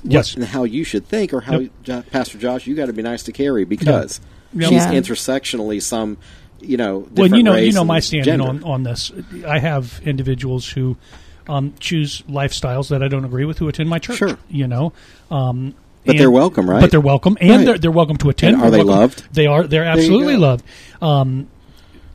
[0.03, 1.71] yes, and how you should think or how Yep.
[1.83, 4.19] Jo- Pastor Josh, you got to be nice to Carrie because
[4.53, 4.67] Yeah.
[4.67, 4.91] she's Yeah.
[4.93, 6.17] intersectionally some,
[6.59, 9.11] you know, well, you know, you know my and standing on, on this.
[9.47, 10.97] I have individuals who
[11.47, 14.17] um, choose lifestyles that I don't agree with who attend my church.
[14.17, 14.37] Sure.
[14.49, 14.93] You know,
[15.31, 15.75] um,
[16.05, 16.81] But and- they're welcome, right?
[16.81, 17.65] But they're welcome, and Right.
[17.65, 18.55] they're, they're welcome to attend.
[18.55, 19.33] And are They're they welcome- loved?
[19.33, 19.63] They are.
[19.67, 20.63] They're absolutely loved.
[21.01, 21.47] Um,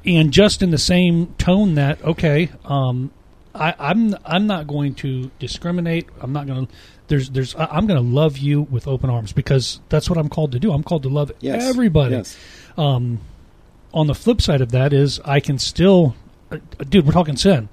[0.05, 3.11] and just in the same tone that okay, um,
[3.55, 6.07] I, I'm I'm not going to discriminate.
[6.20, 6.72] I'm not going to.
[7.09, 10.53] There's there's I'm going to love you with open arms because that's what I'm called
[10.53, 10.72] to do.
[10.72, 11.62] I'm called to love Yes.
[11.64, 12.16] everybody.
[12.16, 12.37] Yes.
[12.76, 13.20] Um,
[13.93, 16.14] on the flip side of that is I can still,
[16.53, 16.59] uh,
[16.89, 17.07] dude.
[17.07, 17.68] We're talking sin.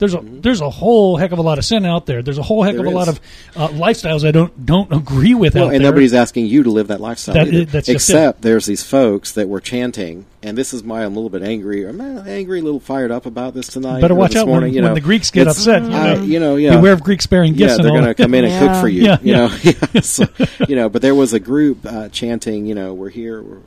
[0.00, 2.22] There's a there's a whole heck of a lot of sin out there.
[2.22, 2.78] There's a whole heck Mm-hmm.
[2.84, 3.20] There of a lot of
[3.54, 5.90] uh, lifestyles I don't don't agree with Well, out and there.
[5.92, 7.34] nobody's asking you to live that lifestyle.
[7.34, 7.64] That- either.
[7.66, 11.14] that's just Except there's these folks that were chanting, and this is why I'm a
[11.14, 11.84] little bit angry.
[11.86, 14.00] I'm uh, angry, a little fired up about this tonight.
[14.00, 15.82] Better watch this out morning, when, you when the Greeks get upset.
[15.82, 16.76] You I- know, you know, yeah.
[16.76, 17.76] beware of Greeks bearing gifts.
[17.76, 19.02] yeah, they're going to come in and cook for you.
[19.02, 19.36] Yeah, you yeah.
[19.48, 19.56] know,
[19.94, 20.24] Yeah, so,
[20.66, 20.88] you know.
[20.88, 23.58] But there was a group uh, chanting, you know, we're here, we're,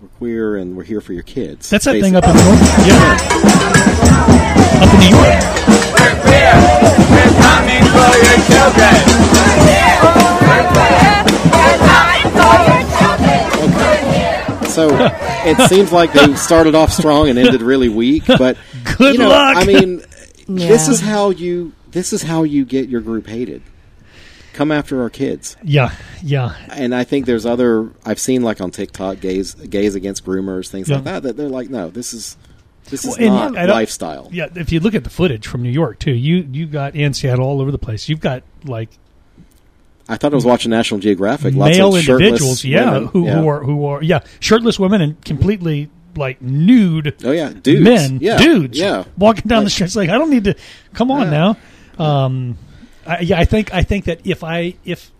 [0.00, 1.68] we're queer, and we're here for your kids.
[1.68, 2.86] That's that thing up in North.
[2.86, 3.16] Yeah,
[4.82, 5.69] up in New York.
[14.70, 14.88] So
[15.44, 18.24] it seems like they started off strong and ended really weak.
[18.26, 18.56] But
[18.96, 19.56] Good you know, luck.
[19.56, 20.02] I mean,
[20.46, 23.62] this is how you this is how you get your group hated.
[24.52, 25.56] Come after our kids.
[25.62, 26.54] Yeah, yeah.
[26.70, 30.88] And I think there's other I've seen like on TikTok gays gays against groomers things
[30.88, 32.36] like that that they're like no this is
[32.90, 34.28] this is Well, not and lifestyle.
[34.32, 37.14] Yeah, if you look at the footage from New York too, you you got in
[37.14, 38.08] Seattle all over the place.
[38.08, 38.90] You've got like
[40.08, 41.54] I thought I was watching National Geographic.
[41.54, 43.08] Lots male of shirtless individuals, yeah, women.
[43.08, 43.40] who, yeah.
[43.40, 48.18] who are who are yeah, shirtless women and completely like nude oh yeah dudes men,
[48.20, 49.86] yeah dudes, yeah walking down the Like- street.
[49.86, 50.56] It's like I don't need to.
[50.94, 51.54] Come on Yeah.
[51.98, 52.04] now.
[52.04, 52.58] Um,
[53.06, 55.12] I, yeah, I think I think that if I if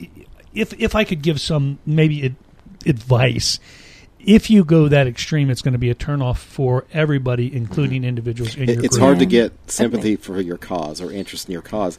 [0.53, 2.35] if if I could give some maybe
[2.87, 3.61] advice.
[4.25, 8.55] If you go that extreme, it's going to be a turnoff for everybody, including individuals
[8.57, 9.03] in It- your it's group.
[9.07, 11.99] hard to get sympathy for your cause or interest in your cause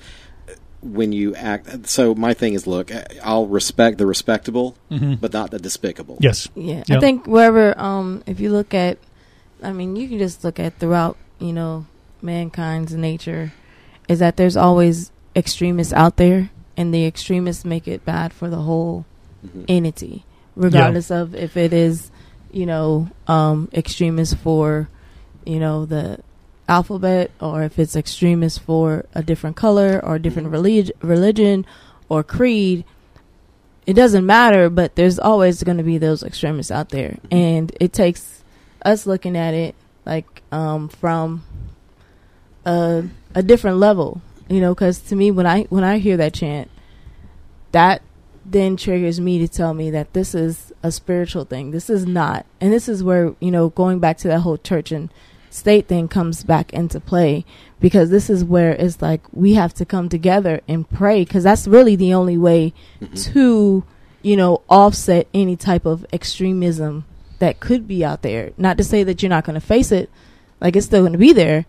[0.81, 1.87] when you act.
[1.89, 2.91] So my thing is, look,
[3.23, 6.15] I'll respect the respectable, but not the despicable.
[6.15, 6.23] Mm-hmm.
[6.23, 6.47] Yes.
[6.55, 6.97] Yeah, Yeah.
[6.97, 8.97] I think wherever, um, if you look at,
[9.63, 11.85] I mean, you can just look at throughout, you know,
[12.21, 13.51] mankind's nature,
[14.07, 18.57] is that there's always extremists out there, and the extremists make it bad for the
[18.61, 19.05] whole
[19.45, 19.65] Mhm.
[19.67, 20.23] entity,
[20.55, 22.11] regardless of if it is,
[22.51, 24.89] you know, um, extremists for,
[25.45, 26.19] you know, the
[26.67, 30.53] alphabet, or if it's extremists for a different color or a different Mhm.
[30.53, 31.65] relig- religion
[32.09, 32.83] or creed
[33.87, 37.33] it doesn't matter, but there's always going to be those extremists out there, Mhm.
[37.35, 38.43] and it takes
[38.85, 39.73] us looking at it
[40.05, 41.43] like um, from
[42.65, 44.73] a a different level, you know.
[44.75, 46.69] Because to me, when I when I hear that chant,
[47.71, 48.01] that
[48.45, 51.71] then triggers me to tell me that this is a spiritual thing.
[51.71, 54.91] This is not, and this is where you know going back to that whole church
[54.91, 55.09] and
[55.49, 57.43] state thing comes back into play
[57.81, 61.67] because this is where it's like we have to come together and pray because that's
[61.67, 63.23] really the only way Mhm.
[63.33, 63.83] to
[64.21, 67.03] you know offset any type of extremism
[67.39, 70.09] that could be out there not to say that you're not going to face it
[70.61, 71.65] Like it's still going to be there,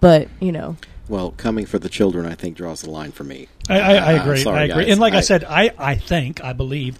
[0.00, 0.76] but you know,
[1.08, 3.48] Well, coming for the children, I think draws the line for me.
[3.68, 4.38] I, I, I Uh, agree.
[4.40, 4.84] sorry, I agree.
[4.84, 4.92] guys.
[4.92, 6.98] And like I, I- said, I, I think, I believe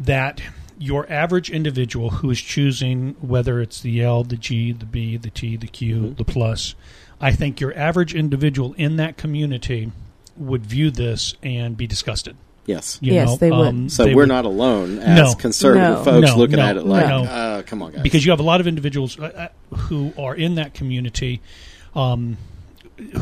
[0.00, 0.40] that
[0.78, 5.30] your average individual who is choosing whether it's the L, the G, the B, the
[5.30, 6.14] T, the Q, Mm-hmm.
[6.14, 6.74] the plus,
[7.20, 9.92] I think your average individual in that community
[10.36, 12.36] would view this and be disgusted.
[12.66, 12.98] Yes.
[13.00, 13.36] You Yes, know?
[13.36, 13.68] they would.
[13.68, 15.34] Um, So they we're would- not alone as No.
[15.34, 16.04] conservative No.
[16.04, 17.22] folks No, looking no, at it like, no.
[17.24, 18.02] uh, come on, guys.
[18.02, 21.40] because you have a lot of individuals uh, uh, who are in that community
[21.94, 22.36] um,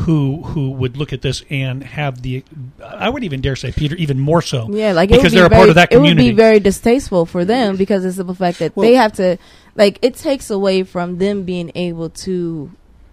[0.01, 2.45] who who would look at this and have the
[2.85, 5.37] I would even dare say Peter even more so yeah, like it because would be
[5.37, 6.29] they're a very, part of that community.
[6.29, 9.13] It would be very distasteful for them because it's the fact that Well- they have
[9.15, 9.39] to,
[9.75, 12.71] like, it takes away from them being able to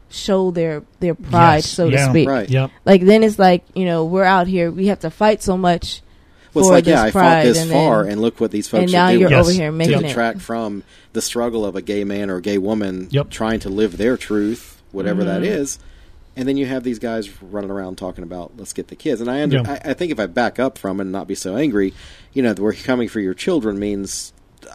[0.09, 2.05] show their their pride, Yes, so yeah.
[2.05, 2.27] to speak.
[2.27, 2.49] Right.
[2.49, 5.55] yep Like then it's like you know we're out here, we have to fight so
[5.57, 6.01] much.
[6.53, 8.67] Well, it's for like, yeah, I fought this and far, then- and look what these
[8.67, 9.45] folks and now you're Yes.
[9.45, 10.07] over here to making it.
[10.07, 10.83] detract from
[11.13, 13.29] the struggle of a gay man or a gay woman Yep.
[13.29, 15.53] trying to live their truth, whatever that Mm-hmm.
[15.61, 15.79] is.
[16.39, 19.19] And then you have these guys running around talking about let's get the kids.
[19.19, 19.79] And I, under, Yeah.
[19.85, 21.93] I, I think if I back up from and not be so angry,
[22.33, 24.31] you know, we're coming for your children means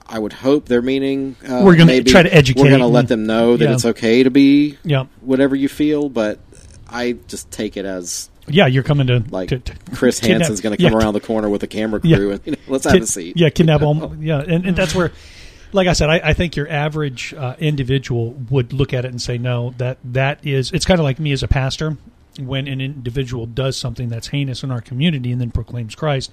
[0.07, 2.87] I would hope they're meaning uh, We're gonna maybe try to educate We're going to
[2.87, 3.73] let them know that yeah.
[3.75, 6.39] it's okay to be yep whatever you feel, but
[6.89, 10.61] I just take it as yeah you're coming to like to, to Chris kidnap- Hansen's
[10.61, 12.17] going to come yeah, around the corner with a camera Yeah.
[12.17, 13.37] crew and you know, let's have a seat.
[13.37, 15.12] yeah kidnap them yeah and, and that's where
[15.75, 19.20] like I said I, I think your average uh, individual would look at it and
[19.20, 21.97] say no that that is it's kind of like me as a pastor.
[22.39, 26.33] When an individual does something that's heinous in our community and then proclaims Christ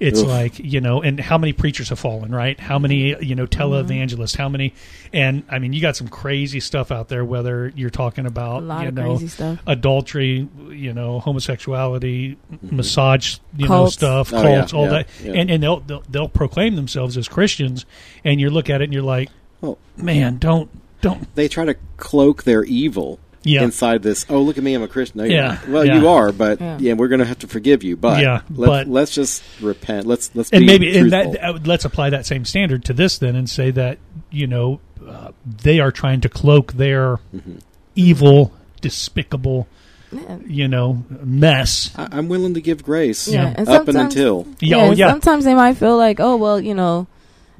[0.00, 0.28] it's Oof.
[0.28, 3.62] like you know and how many preachers have fallen right how many you know mm-hmm.
[3.62, 4.74] televangelists how many
[5.12, 8.66] and i mean you got some crazy stuff out there whether you're talking about A
[8.66, 9.58] lot you of know crazy stuff.
[9.66, 12.76] adultery you know homosexuality mm-hmm.
[12.76, 14.00] massage you Cults.
[14.00, 15.32] know stuff Oh, yeah, cults all yeah, that yeah.
[15.32, 17.86] and and they'll, they'll they'll proclaim themselves as christians
[18.24, 19.30] and you look at it and you're like
[19.60, 20.70] Well, man don't
[21.00, 23.62] don't they try to cloak their evil Yeah.
[23.62, 24.24] inside this.
[24.28, 25.18] Oh, look at me, I'm a Christian.
[25.18, 25.68] No, you're Yeah, not.
[25.68, 25.98] Well, yeah.
[26.00, 26.78] you are, but Yeah.
[26.80, 27.96] yeah, we're going to have to forgive you.
[27.96, 30.06] But Yeah, let, but- let's just repent.
[30.06, 31.32] Let's let's and be maybe and truthful.
[31.32, 33.98] that, that let's apply that same standard to this then and say that
[34.30, 37.58] you know uh, they are trying to cloak their Mm-hmm.
[37.94, 39.66] evil despicable
[40.12, 40.38] Yeah.
[40.46, 44.46] you know mess I, I'm willing to give grace Yeah, and up and sometimes- until.
[44.60, 45.10] yeah, oh, yeah.
[45.10, 47.06] Sometimes they might feel like, oh well, you know,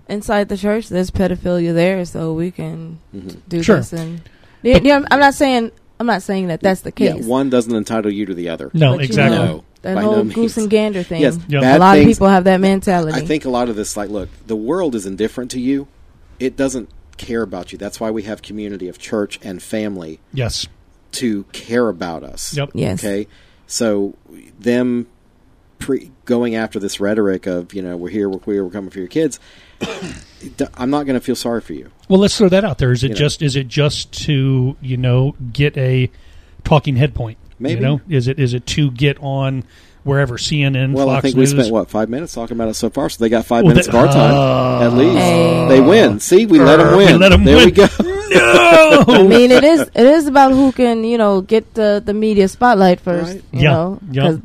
[0.08, 3.36] inside the church there's pedophilia there, so we can Mhm.
[3.48, 3.76] do Sure.
[3.76, 3.92] this.
[3.92, 4.20] And
[4.64, 7.24] yeah, yeah, I'm not saying I'm not saying that that's the Yeah, case.
[7.24, 8.70] one doesn't entitle you to the other.
[8.74, 11.20] no But you exactly know, No, that by whole no goose and gander thing.
[11.22, 11.60] Yes, Yeah.
[11.60, 12.06] bad a lot things.
[12.06, 13.16] of people have that mentality.
[13.16, 15.86] I think a lot of this, like, look, the world is indifferent to you.
[16.40, 17.78] It doesn't care about you.
[17.78, 20.66] That's why we have community of church and family yes
[21.12, 22.56] to care about us.
[22.56, 22.98] yep yes.
[23.04, 23.28] Okay,
[23.68, 24.14] so
[24.58, 25.06] them
[25.78, 28.98] pre- going after this rhetoric of you know we're here, we're queer, we're coming for
[28.98, 29.38] your kids.
[30.50, 31.90] D- I'm not going to feel sorry for you.
[32.08, 33.18] well let's throw that out there is it You know.
[33.18, 36.10] just is it just to you know get a
[36.64, 37.74] talking head point Maybe.
[37.76, 39.64] you know is it is it to get on
[40.02, 42.74] wherever CNN Well, Fox I think News we spent what five minutes talking about it
[42.74, 45.16] so far, so they got five Well, minutes they- of our time uh, at least.
[45.16, 45.66] Hey.
[45.68, 46.20] They win.
[46.20, 47.18] See, we let them We win.
[47.18, 47.64] let 'em there win.
[47.66, 47.86] we go.
[48.34, 52.12] No, I mean, it is it is about who can you know get the the
[52.14, 53.32] media spotlight first.
[53.34, 53.42] Right.
[53.52, 53.70] You Yeah.
[53.70, 54.36] know, Yeah.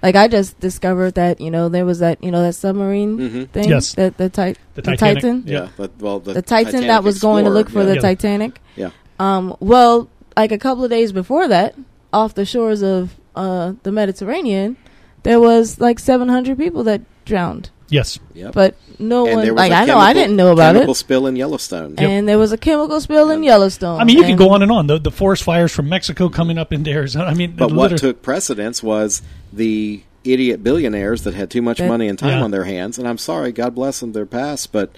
[0.00, 3.18] 'Cause, like I just discovered that you know there was that you know that submarine
[3.18, 3.48] Mhm.
[3.50, 3.68] thing.
[3.68, 3.94] Yes.
[3.94, 5.14] That the, ti- The the, Titanic.
[5.22, 5.42] Titan.
[5.46, 5.58] Yeah.
[5.62, 7.94] Yeah, but well, the, The Titan Titanic that was going to look for Explorer, the
[7.96, 8.00] yeah.
[8.00, 8.60] Titanic.
[8.76, 8.90] Yeah.
[9.18, 9.56] Um.
[9.60, 11.74] Well, like a couple of days before that,
[12.12, 14.76] off the shores of uh the Mediterranean,
[15.24, 18.52] there was like 700 people that drowned, yes Yep.
[18.54, 20.78] but no And one like I know I didn't know about it.
[20.80, 20.96] chemical it.
[20.96, 21.94] spill in Yellowstone.
[21.98, 24.00] And there was a chemical spill in Yellowstone.
[24.00, 24.86] I mean, you could and- go on and on.
[24.88, 27.26] The, the forest fires from Mexico coming up into Arizona.
[27.26, 29.22] I mean, But what took precedence was
[29.52, 32.44] the idiot billionaires that had too much That- money and time Yeah.
[32.44, 32.98] on their hands.
[32.98, 34.90] And I'm sorry, God bless them, they're past, but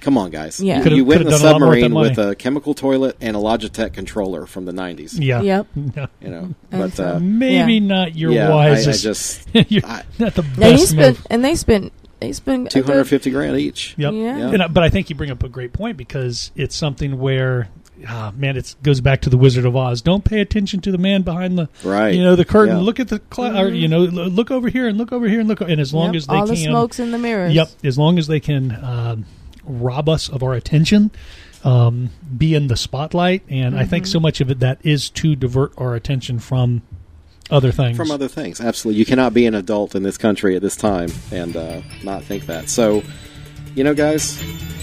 [0.00, 0.60] come on, guys.
[0.60, 0.76] Yeah.
[0.78, 3.36] You, Could've- you went in a could've a with submarine with a chemical toilet and
[3.36, 5.16] a Logitech controller from the 90s.
[5.18, 5.66] yeah, Yep.
[5.96, 6.06] Yeah.
[6.22, 7.78] You know, but uh, maybe Yeah.
[7.80, 9.02] not your yeah, I, I wisest.
[9.02, 13.30] just you're I- not the best spent and they spent they spent a good- 250
[13.30, 13.94] grand each.
[13.96, 14.12] Yep.
[14.14, 14.20] Yeah.
[14.38, 14.50] Yeah.
[14.50, 17.68] And I- but I think you bring up a great point because it's something where,
[18.08, 20.02] ah, man, it goes back to the Wizard of Oz.
[20.02, 22.14] Don't pay attention to the man behind the, Right.
[22.14, 22.76] you know, the curtain.
[22.76, 22.82] Yeah.
[22.82, 25.48] Look at the cloud, or you know, look over here and look over here and
[25.48, 25.60] look.
[25.60, 27.54] And as long Yep, as they all can, the smokes in the mirrors.
[27.54, 27.68] Yep.
[27.84, 29.24] As long as they can um,
[29.64, 31.10] rob us of our attention,
[31.64, 33.90] um, be in the spotlight, and I Mm-hmm.
[33.90, 36.82] think so much of it that is to divert our attention from
[37.50, 37.96] other things.
[37.96, 38.98] From other things, absolutely.
[38.98, 42.46] You cannot be an adult in this country at this time and uh, not think
[42.46, 42.68] that.
[42.68, 43.02] So,
[43.74, 44.40] you know, guys,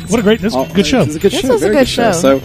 [0.10, 1.00] what a great, this is all- a good show.
[1.00, 1.48] This is a good This show.
[1.50, 2.12] was a very good show.
[2.12, 2.42] So,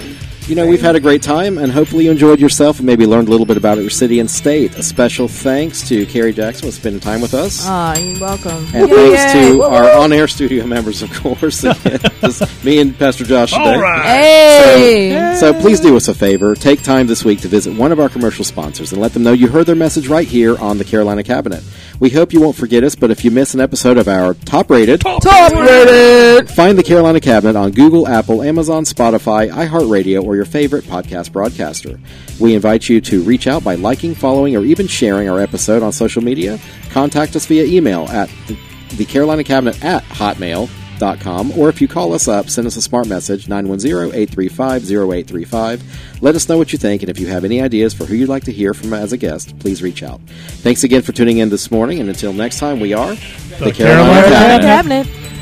[0.51, 3.29] you know, we've had a great time, and hopefully you enjoyed yourself and maybe learned
[3.29, 4.75] a little bit about your city and state.
[4.77, 7.61] A special thanks to Carrie Jackson for spending time with us.
[7.65, 8.67] Ah, you're welcome.
[8.75, 9.49] and Yay, thanks yay.
[9.53, 11.63] to Woo, our on-air studio members, of course.
[11.65, 13.75] Again, just me and Pastor Josh today.
[13.77, 14.05] All right.
[14.05, 15.37] Hey.
[15.39, 16.57] So please do us a favor.
[16.57, 19.33] Take time this week to visit one of our commercial sponsors and let them know
[19.33, 21.63] you heard their message right here on the Carolina Cabinet.
[22.01, 25.01] We hope you won't forget us, but if you miss an episode of our top-rated,
[25.03, 26.51] Top rated.
[26.51, 32.01] find the Carolina Cabinet on Google, Apple, Amazon, Spotify, iHeartRadio, or your favorite podcast broadcaster.
[32.41, 35.93] We invite you to reach out by liking, following, or even sharing our episode on
[35.93, 36.59] social media.
[36.89, 38.57] Contact us via email at the,
[38.97, 43.07] the Carolina Cabinet at hotmail.com, or if you call us up, send us a smart
[43.07, 45.83] message 910-835-0835.
[46.23, 48.31] Let us know what you think, and if you have any ideas for who you'd
[48.31, 50.23] like to hear from as a guest, please reach out.
[50.63, 53.15] Thanks again for tuning in this morning, and until next time, we are
[53.59, 55.07] the, Carolina Cabinet.
[55.07, 55.40] Cabinet.